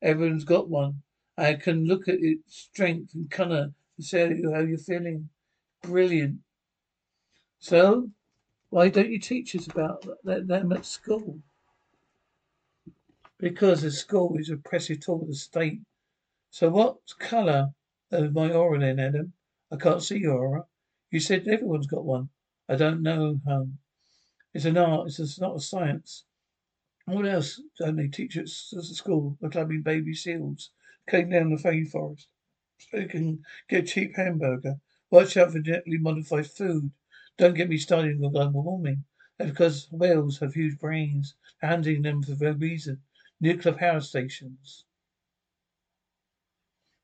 [0.02, 1.04] Everyone's got one.
[1.38, 5.30] I can look at its strength and colour and say how you're feeling.
[5.84, 6.40] Brilliant.
[7.60, 8.10] So
[8.70, 11.40] why don't you teach us about them at school?
[13.38, 15.82] Because the school is oppressive toward the state.
[16.52, 17.70] So what colour
[18.12, 19.34] is my aura then, Adam?
[19.72, 20.66] I can't see your aura.
[21.10, 22.30] You said everyone's got one.
[22.70, 23.78] I don't know, hon.
[24.54, 25.08] It's an art.
[25.08, 26.26] It's not a science.
[27.06, 29.38] What else don't they teach at school?
[29.42, 30.70] The clubbing baby seals.
[31.10, 32.28] Came down the rainforest.
[32.90, 34.80] So can get a cheap hamburger.
[35.10, 36.92] Watch out for genetically modified food.
[37.38, 39.06] Don't get me started on global warming.
[39.38, 43.04] That's because whales have huge brains, handling them for no reason.
[43.40, 44.86] Nuclear power stations.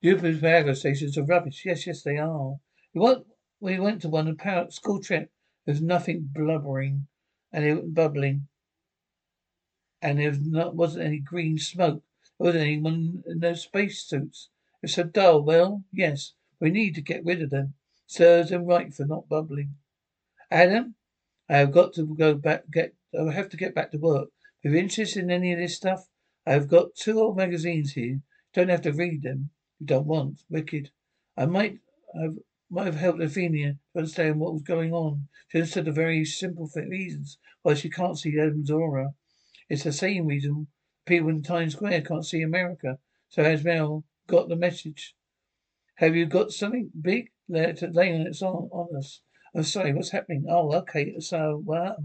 [0.01, 1.63] Nuclear power stations are rubbish.
[1.63, 2.59] Yes, yes, they are.
[2.95, 3.27] We went,
[3.59, 5.31] we went to one power school trip.
[5.65, 7.07] There was nothing blubbering
[7.51, 8.47] and it bubbling,
[10.01, 12.03] and there was not wasn't any green smoke.
[12.39, 14.49] There wasn't anyone in those space suits.
[14.83, 15.41] It's so dull.
[15.41, 17.73] Well, yes, we need to get rid of them.
[18.05, 19.75] Serves them right for not bubbling.
[20.51, 20.95] Adam,
[21.49, 22.69] I have got to go back.
[22.71, 24.29] Get I have to get back to work.
[24.61, 26.09] If you're interested in any of this stuff,
[26.45, 28.21] I have got two old magazines here.
[28.53, 29.49] Don't have to read them.
[29.79, 30.43] You don't want.
[30.49, 30.91] Wicked.
[31.35, 31.79] I might
[32.19, 32.37] have
[32.69, 35.27] might have helped Athenia to understand what was going on.
[35.47, 39.13] She understood the very simple reasons why she can't see Adam's aura.
[39.69, 40.67] It's the same reason
[41.05, 42.99] people in Times Square can't see America.
[43.29, 45.15] So as Mel got the message?
[45.95, 49.21] Have you got something big laying on, on us?
[49.55, 50.45] I'm sorry, what's happening?
[50.47, 51.19] Oh, okay.
[51.19, 51.95] So, well,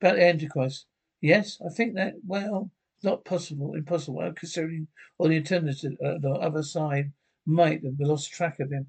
[0.00, 0.86] about the Antichrist.
[1.20, 2.70] Yes, I think that, well,
[3.02, 4.86] not possible, impossible, considering
[5.18, 7.12] all the alternatives uh, the other side
[7.44, 8.86] might have lost track of him.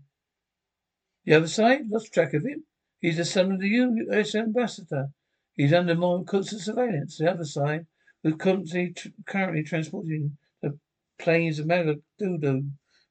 [1.26, 1.90] The other side?
[1.90, 2.66] Lost track of him?
[3.00, 4.36] He's the son of the U.S.
[4.36, 5.10] ambassador.
[5.56, 7.18] He's under more constant surveillance.
[7.18, 7.88] The other side
[8.24, 8.94] was currently,
[9.26, 10.78] currently transporting the
[11.20, 12.64] plains of Megiddo.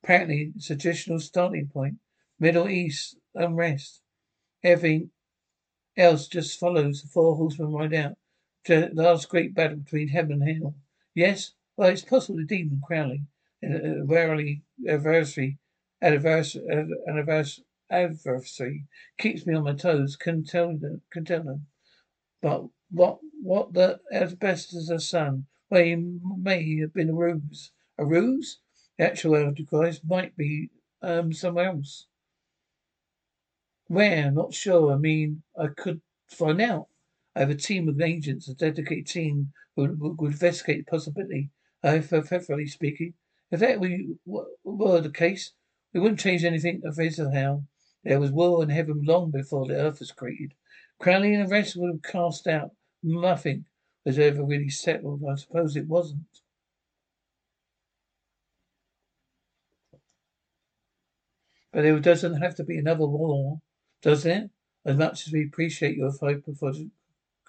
[0.02, 1.98] Apparently, it's traditional starting point.
[2.38, 4.00] Middle East unrest.
[4.64, 5.10] Everything
[5.96, 8.16] else just follows the four horsemen ride out.
[8.64, 10.74] To the last great battle between heaven and hell.
[11.14, 11.52] Yes?
[11.76, 13.26] Well, it's possible the demon Crowley,
[13.62, 15.58] uh, uh, a rarely adversary,
[16.00, 16.66] adversary,
[17.06, 18.86] adversary, adversary,
[19.18, 20.16] keeps me on my toes.
[20.16, 21.66] Can tell them, can tell them.
[22.42, 25.46] But what, what the asbestos sun?
[25.68, 27.72] Well, he may have been a ruse.
[27.98, 28.60] A ruse?
[29.00, 30.68] The actual Antichrist might be
[31.00, 32.06] um somewhere else.
[33.86, 34.30] Where?
[34.30, 34.92] Not sure.
[34.92, 36.88] I mean, I could find out.
[37.34, 41.48] I have a team of agents, a dedicated team who would investigate the possibility.
[41.82, 43.14] Hypothetically speaking,
[43.50, 45.54] if that were the case,
[45.94, 46.98] we wouldn't change anything of
[47.32, 47.64] how
[48.04, 50.52] there was war in heaven long before the earth was created.
[50.98, 52.72] Crowley and the rest would have cast out.
[53.02, 53.64] Nothing
[54.04, 55.24] was ever really settled.
[55.24, 56.42] I suppose it wasn't.
[61.72, 63.60] But there doesn't have to be another war
[64.02, 64.50] does it?
[64.84, 66.72] As much as we appreciate your hope for for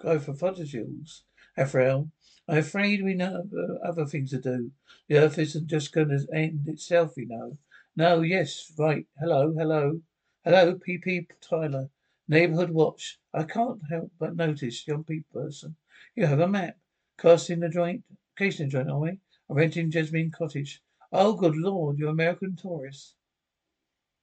[0.02, 1.22] hypotheticals,
[1.58, 2.10] Ephrael,
[2.46, 3.48] I'm afraid we know
[3.82, 4.72] other things to do.
[5.08, 7.56] The earth isn't just going to end itself, you know.
[7.96, 9.06] No, yes, right.
[9.18, 10.02] Hello, hello.
[10.44, 11.88] Hello, PP Tyler.
[12.28, 13.18] Neighborhood Watch.
[13.32, 15.76] I can't help but notice, young people person.
[16.14, 16.76] You have a map.
[17.16, 18.04] Casting the joint,
[18.36, 19.18] casing the joint, are we?
[19.48, 20.82] I'm renting Jasmine Cottage.
[21.10, 23.14] Oh, good lord, you American tourists.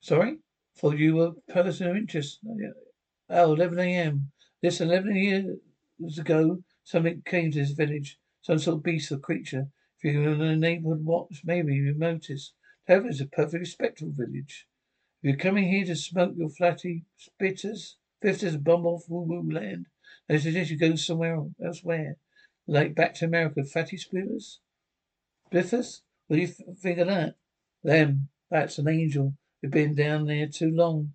[0.02, 0.38] Sorry?
[0.76, 2.40] For you were a person of interest.
[3.30, 4.32] Oh, 11 a.m.
[4.62, 8.18] This 11 years ago, something came to this village.
[8.42, 9.68] Some sort of beast or creature.
[10.02, 12.54] If you're in the neighborhood watch, maybe you notice.
[12.88, 14.66] However, it's a perfectly respectable village.
[15.22, 19.88] If you're coming here to smoke your flatty spitters, fifters, bum off woo woo land,
[20.30, 22.16] I suggest you go somewhere elsewhere.
[22.66, 24.60] Like back to America, fatty spitters?
[25.52, 26.02] Biffers?
[26.28, 27.36] What do you think of that?
[27.84, 28.30] Them.
[28.50, 29.34] That's an angel.
[29.62, 31.14] We've been down there too long.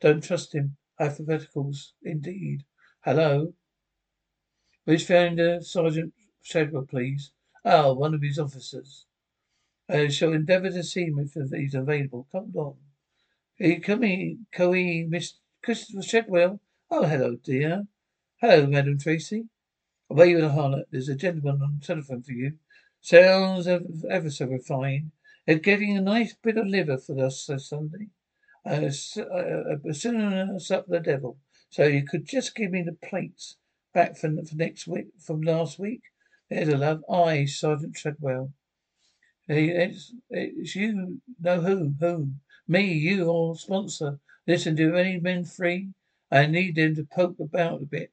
[0.00, 0.76] Don't trust him.
[1.00, 2.64] Hypotheticals, indeed.
[3.02, 3.54] Hello?
[5.06, 7.32] Find uh, Sergeant Shadwell, please.
[7.64, 9.06] Oh, one of his officers.
[9.88, 12.26] I shall endeavour to see him if he's available.
[12.32, 12.76] Come on.
[13.56, 14.72] Hey, come in, Coe,
[15.08, 16.60] Miss Christopher Shadwell.
[16.90, 17.86] Oh, hello, dear.
[18.40, 19.48] Hello, Madam Tracy.
[20.08, 20.84] Away with the harlot.
[20.90, 22.54] There's a gentleman on the telephone for you.
[23.00, 25.12] Sounds ever so refined.
[25.46, 28.08] They're getting a nice bit of liver for us this Sunday.
[28.64, 31.38] Uh, uh, uh, soon up the devil.
[31.70, 33.56] So you could just give me the plates
[33.94, 36.02] back for, for next week, from last week.
[36.48, 37.02] There's a love.
[37.10, 38.52] I, Sergeant Treadwell.
[39.48, 41.20] It's, it's you.
[41.40, 41.94] know who?
[41.98, 42.30] Who?
[42.68, 44.18] Me, you, or sponsor.
[44.46, 45.90] Listen, do any men free?
[46.30, 48.12] I need them to poke about a bit.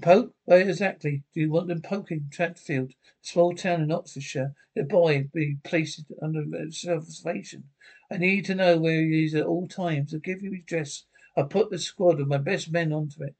[0.00, 0.34] Poke?
[0.46, 1.22] Where oh, exactly?
[1.34, 2.30] Do you want them poking?
[2.30, 4.54] Tadfield, a small town in Oxfordshire.
[4.74, 7.64] The boy be placed under observation.
[8.10, 10.14] I need to know where he is at all times.
[10.14, 11.04] I'll give you his address.
[11.36, 13.36] I'll put the squad of my best men onto it.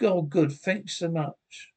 [0.00, 0.50] Oh, good.
[0.50, 1.72] Thanks so much.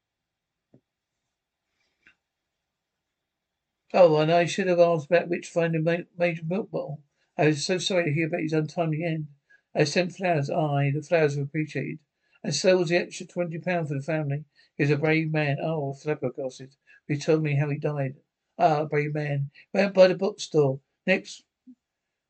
[3.93, 7.03] Oh, and I should have asked about which find a major milk bottle.
[7.38, 9.27] I was so sorry to hear about his untimely end.
[9.75, 10.49] I sent flowers.
[10.49, 11.99] Aye, the flowers were appreciated.
[12.45, 14.45] And was the extra twenty pounds for the family.
[14.77, 15.58] He was a brave man.
[15.63, 16.75] Oh, flabbergasted.
[17.08, 18.17] He told me how he died.
[18.60, 19.49] Ah, brave man.
[19.73, 20.79] Went by the bookstore.
[21.08, 21.43] Next,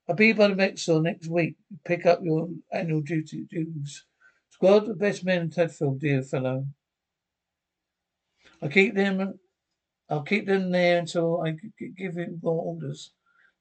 [0.08, 1.58] I'll be by the bookstore next week.
[1.84, 4.06] Pick up your annual duty dues.
[4.52, 6.66] Squad, the best men in Tadfield, dear fellow.
[8.62, 9.38] I'll keep them.
[10.10, 13.12] I'll keep them there until I give you more orders.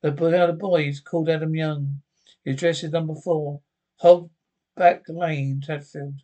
[0.03, 2.03] The, the boys called Adam Young.
[2.45, 3.61] His address is number four,
[3.97, 4.31] Hog
[4.77, 6.21] Back Lane, Tadfield.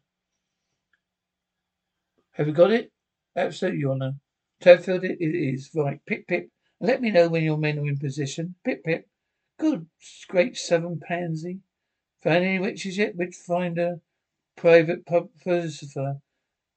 [2.41, 2.91] Have you got it?
[3.37, 4.15] Absolutely, Your Honour.
[4.63, 5.69] Tadfield it is.
[5.75, 6.01] Right.
[6.07, 6.49] Pip, pip.
[6.81, 8.55] Let me know when your men are in position.
[8.65, 9.07] Pip, pip.
[9.59, 9.87] Good.
[10.27, 11.61] Great seven pansy.
[12.23, 13.15] Found any witches yet?
[13.15, 14.01] Witch finder.
[14.57, 16.23] Private pub philosopher.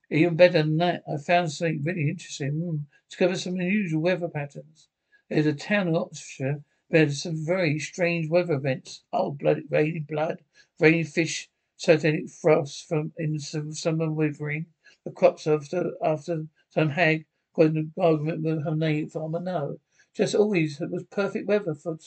[0.09, 2.55] Even better than that, I found something really interesting.
[2.55, 2.83] Mm.
[3.09, 4.89] Discovered some unusual weather patterns.
[5.29, 9.05] There's a town in Oxfordshire where there's some very strange weather events.
[9.13, 10.43] Oh, blood, raining blood,
[10.81, 14.65] raining fish, satanic frost from in the summer withering
[15.05, 17.25] the crops after after some hag
[17.55, 19.39] got an argument with her native farmer.
[19.39, 19.77] No,
[20.15, 21.97] just always it was perfect weather for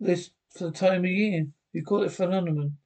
[0.00, 1.46] this for the time of year.
[1.72, 2.78] You call it phenomenon.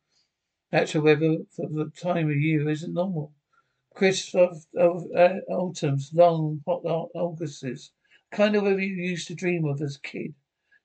[0.72, 3.32] Natural weather for the time of year isn't normal.
[3.94, 7.90] Crisp of, of uh, autumns, long hot Augusts,
[8.30, 10.34] kind of weather you used to dream of as a kid.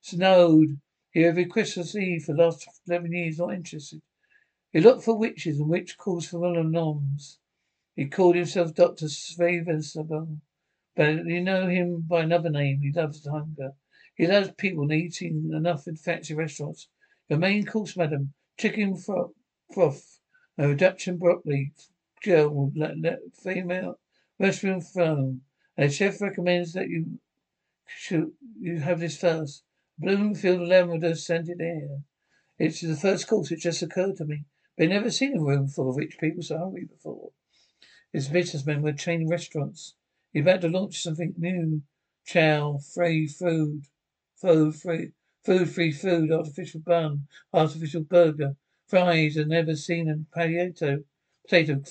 [0.02, 0.80] Snowed
[1.12, 3.38] here every Christmas Eve for the last eleven years.
[3.38, 4.02] Not interested.
[4.72, 7.40] He looked for witches and witch calls for noms.
[7.96, 9.06] He called himself Dr.
[9.06, 10.42] Svavenstable,
[10.96, 12.82] but you know him by another name.
[12.82, 13.72] He loves hunger.
[14.16, 16.90] He loves people and eating enough in fancy restaurants.
[17.30, 19.34] Your main course, madam, chicken fro-
[19.74, 20.20] broth,
[20.58, 21.74] A reduction broccoli
[22.22, 22.74] gel
[23.34, 24.00] female
[24.40, 25.42] restaurant phone.
[25.78, 27.20] And the chef recommends that you
[27.86, 29.64] should you have this first.
[29.98, 32.04] Bloomfield lavender scented air.
[32.58, 33.52] It's the first course.
[33.52, 34.44] It just occurred to me.
[34.78, 37.32] But I've never seen a room full of rich people so hungry before.
[38.16, 39.94] His businessmen were chain restaurants.
[40.32, 41.84] He's about to launch something new.
[42.26, 43.88] Chow, free food,
[44.38, 45.12] food free,
[45.44, 48.56] food free food, artificial bun, artificial burger,
[48.88, 51.04] fries, and never seen a potato,
[51.44, 51.82] potato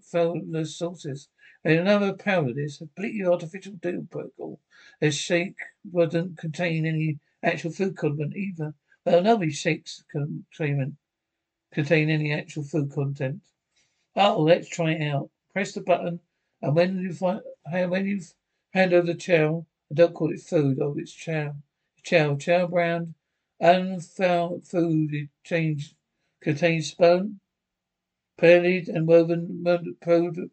[0.00, 1.28] filled sauces.
[1.62, 4.62] And another powder this, completely artificial doom pickle.
[5.00, 5.58] The shake
[5.92, 8.72] wouldn't contain any actual food content either.
[9.04, 10.94] Well, nobody shakes containment
[11.70, 13.42] contain any actual food content.
[14.14, 15.30] Oh, let's try it out.
[15.56, 16.20] Press the button,
[16.60, 18.20] and when you find when you
[18.74, 20.78] hand over the chow, and don't call it food.
[20.82, 21.56] Oh, it's chow,
[22.02, 23.14] chow, chow brand,
[23.58, 25.30] unfound food.
[25.44, 25.94] change
[26.42, 27.40] contains spun,
[28.36, 29.64] pellied and woven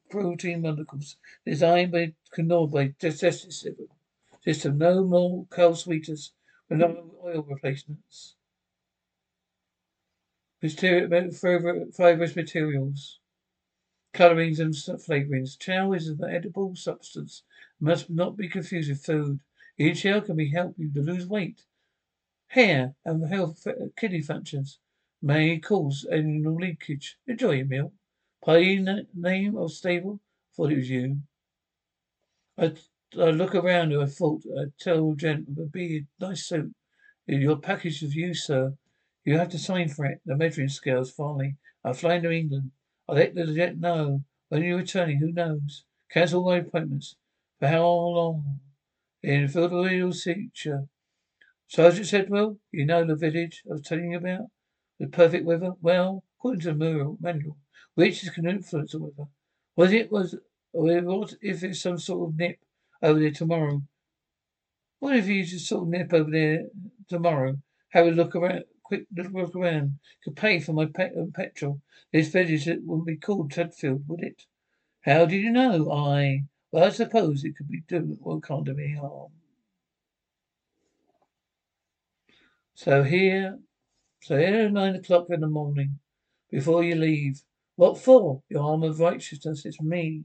[0.09, 4.77] protein molecules designed by Knorr by digestive system.
[4.77, 6.31] No more coal sweeters,
[6.69, 8.35] but no oil replacements.
[10.61, 11.29] Material,
[11.91, 13.19] fibrous materials,
[14.13, 15.57] colorings and flavorings.
[15.57, 17.43] Chow is an edible substance.
[17.79, 19.39] Must not be confused with food.
[19.77, 21.63] Eating chow can be help you to lose weight,
[22.47, 24.79] hair, and health uh, kidney functions.
[25.21, 27.17] May cause anal leakage.
[27.27, 27.93] Enjoy your meal.
[28.43, 28.85] Party
[29.15, 30.19] name of stable.
[30.55, 31.21] Thought it was you.
[32.57, 32.73] I,
[33.17, 36.75] I look around and I thought I'd tell gent be a nice suit.
[37.27, 38.73] Uh, your package of you, sir.
[39.25, 40.21] You have to sign for it.
[40.25, 41.55] The measuring scales, finally.
[41.83, 42.71] I'm flying to England.
[43.07, 44.23] I'll let the know.
[44.49, 45.83] When you're returning, who knows?
[46.11, 47.15] Cancel my appointments.
[47.59, 48.59] For how long?
[49.21, 50.87] In Philadelphia, future.
[51.67, 54.47] Sergeant said, well, you know the village I was telling you about?
[54.99, 55.71] The perfect weather?
[55.81, 57.57] Well, according to the manual,
[57.95, 59.29] which is can influence the weather.
[59.75, 60.35] Was it was
[60.71, 62.59] or what if it's some sort of nip
[63.01, 63.81] over there tomorrow?
[64.99, 66.65] What if you just sort of nip over there
[67.07, 67.57] tomorrow?
[67.89, 69.99] Have a look around quick little around.
[70.23, 71.81] Could pay for my pet and uh, petrol.
[72.11, 74.43] This village wouldn't be called Tadfield, would it?
[75.01, 75.91] How did you know?
[75.91, 79.31] I well, I suppose it could be do well can't do any harm.
[82.75, 83.59] So here
[84.21, 85.99] so here at nine o'clock in the morning,
[86.49, 87.41] before you leave.
[87.75, 88.43] What for?
[88.49, 90.23] Your arm of righteousness, is me.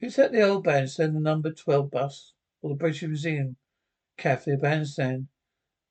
[0.00, 2.32] Is that the old bandstand, the number 12 bus,
[2.62, 3.56] or the British Museum
[4.16, 5.28] Cafe bandstand?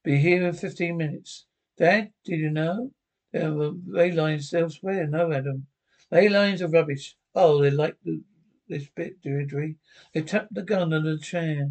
[0.03, 1.45] Be here in 15 minutes.
[1.77, 2.91] Dad, did you know?
[3.31, 5.05] There were ley lines elsewhere.
[5.05, 5.67] No, Adam.
[6.09, 7.17] Ley lines are rubbish.
[7.35, 8.23] Oh, they like the,
[8.67, 9.75] this bit, Deirdre.
[10.11, 11.69] They tapped the gun on the chair.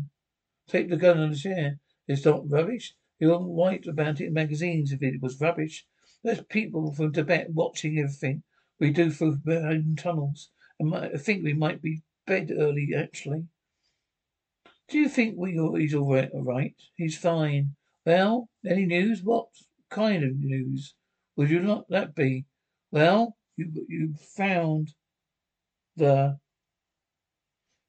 [0.68, 1.80] Take the gun on the chair.
[2.06, 2.94] It's not rubbish.
[3.18, 5.86] You wouldn't write about it in magazines if it was rubbish.
[6.22, 8.44] There's people from Tibet watching everything
[8.78, 10.50] we do through hidden tunnels.
[10.78, 13.46] And I think we might be bed early, actually.
[14.88, 16.74] Do you think we he's all right, all right?
[16.94, 17.74] He's fine.
[18.06, 19.22] Well, any news?
[19.22, 19.48] What
[19.90, 20.94] kind of news
[21.36, 22.44] would you not that be?
[22.90, 24.94] Well, you you found
[25.96, 26.38] the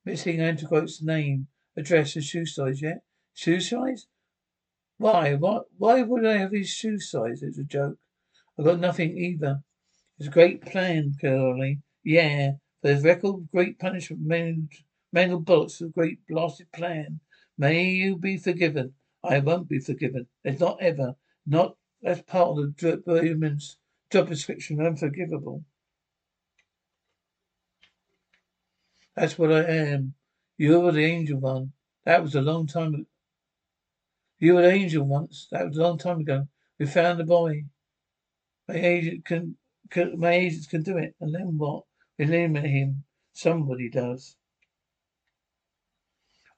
[0.05, 3.01] missing antiquote's name, address, and shoe size yet?
[3.33, 4.07] Shoe size?
[4.97, 5.35] Why?
[5.35, 5.65] What?
[5.77, 7.43] Why would I have his shoe size?
[7.43, 7.97] It's a joke.
[8.57, 9.61] I've got nothing either.
[10.17, 11.79] It's a great plan, Crowley.
[12.03, 12.51] Yeah,
[12.81, 14.73] for his record, great punishment, mangled,
[15.11, 17.19] mangled bullets, a great blasted plan.
[17.57, 18.93] May you be forgiven.
[19.23, 20.27] I won't be forgiven.
[20.43, 21.15] It's not ever.
[21.45, 23.77] Not as part of the Berman's
[24.09, 24.79] job description.
[24.79, 25.65] Unforgivable.
[29.15, 30.13] That's what I am.
[30.57, 31.73] You were the angel one.
[32.05, 33.05] That was a long time ago.
[34.39, 35.47] You were the angel once.
[35.51, 36.47] That was a long time ago.
[36.79, 37.65] We found the boy.
[38.69, 39.57] My agent can,
[39.89, 41.15] can my agents can do it.
[41.19, 41.83] And then what?
[42.19, 43.03] Eliminate him.
[43.31, 44.35] Somebody does.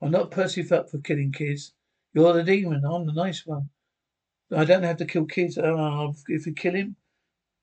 [0.02, 1.74] I'm not Percival for killing kids.
[2.14, 2.84] You're the demon.
[2.84, 3.70] I'm the nice one.
[4.52, 5.60] I don't have to kill kids.
[5.60, 6.96] Oh, if we kill him,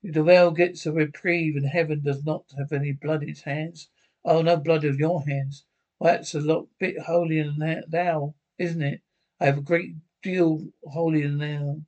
[0.02, 3.88] the well gets a reprieve and heaven does not have any blood in its hands.
[4.24, 5.64] Oh, no blood in your hands.
[5.98, 9.00] Well, that's a lot bit holier than thou, isn't it?
[9.40, 11.82] I have a great deal holier than thou.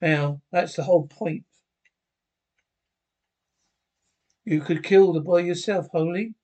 [0.00, 1.44] Now, that's the whole point.
[4.50, 6.34] You could kill the boy yourself, Holy.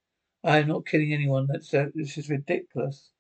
[0.45, 1.49] I am not killing anyone.
[1.51, 3.11] That's uh, this is ridiculous.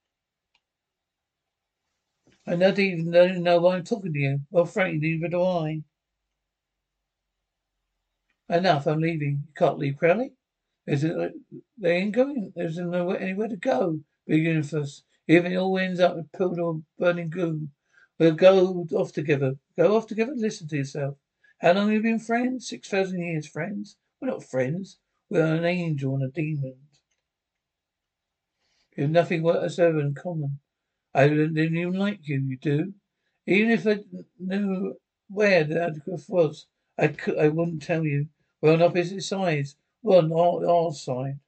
[2.46, 4.38] I don't even know why I'm talking to you.
[4.48, 5.82] Well, frankly, neither do I.
[8.48, 8.86] Enough.
[8.86, 9.42] I'm leaving.
[9.48, 10.34] You can't leave Crowley.
[10.86, 11.30] There's a,
[11.76, 12.52] they ain't going.
[12.54, 13.98] There's nowhere anywhere to go.
[14.28, 15.02] Big universe.
[15.26, 17.66] Even it all ends up with or burning goo.
[18.20, 19.54] We'll go off together.
[19.76, 20.34] Go off together?
[20.36, 21.16] Listen to yourself.
[21.60, 22.68] How long have you been friends?
[22.68, 23.96] Six thousand years, friends.
[24.20, 24.98] We're not friends.
[25.28, 26.76] We're an angel and a demon.
[28.96, 30.58] You have nothing whatsoever in common.
[31.14, 32.40] I don't even like you.
[32.46, 32.94] You do.
[33.46, 33.98] Even if I
[34.38, 34.96] knew
[35.28, 36.66] where the autograph was,
[36.98, 38.28] I could, I wouldn't tell you.
[38.60, 39.76] We're on opposite sides.
[40.02, 41.38] We're on our, our side.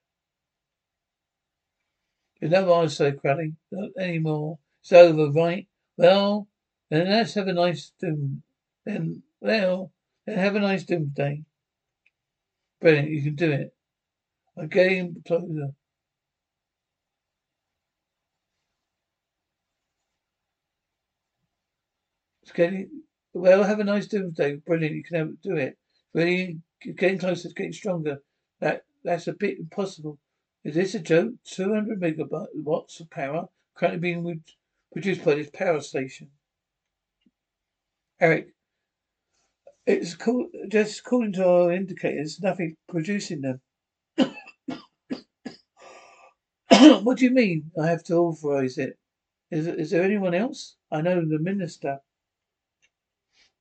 [2.41, 3.55] There's no our side, Crowley.
[3.71, 4.59] Not anymore.
[4.83, 5.67] It's over, right?
[5.97, 6.49] Well,
[6.91, 8.43] then let's have a nice doom.
[8.85, 9.93] Then, well,
[10.27, 11.45] then have a nice doomsday.
[12.81, 13.75] Brilliant, you can do it.
[14.71, 15.69] Getting closer.
[22.55, 22.89] Getting
[23.35, 23.63] well.
[23.63, 24.57] Have a nice doomsday.
[24.57, 24.97] Brilliant.
[24.97, 25.79] You can have, do it.
[26.13, 26.59] Really
[26.97, 27.51] getting closer.
[27.55, 28.19] Getting stronger.
[28.61, 30.19] That that's a bit impossible.
[30.65, 31.35] Is this a joke?
[31.45, 34.43] Two hundred megawatts of power currently being
[34.93, 36.31] produced by this power station.
[38.21, 38.49] Eric,
[39.89, 43.63] it's cool, just according to our indicators, nothing producing them.
[47.03, 47.71] what do you mean?
[47.81, 48.99] I have to authorize it.
[49.51, 50.77] Is, is there anyone else?
[50.93, 52.01] I know the minister.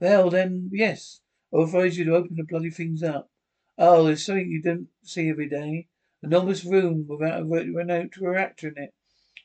[0.02, 1.22] Well, then, yes.
[1.54, 3.32] Authorize you to open the bloody things up.
[3.78, 5.88] Oh, there's something you don't see every day.
[6.22, 8.94] Enormous room without a remote reactor in it.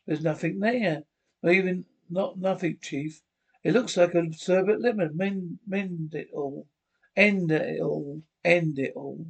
[0.05, 1.05] There's nothing there.
[1.45, 3.23] Not even, not nothing, Chief.
[3.63, 5.17] It looks like a sherbet lemon.
[5.17, 6.67] Mend, mend it all.
[7.17, 8.23] End it all.
[8.45, 9.27] End it all.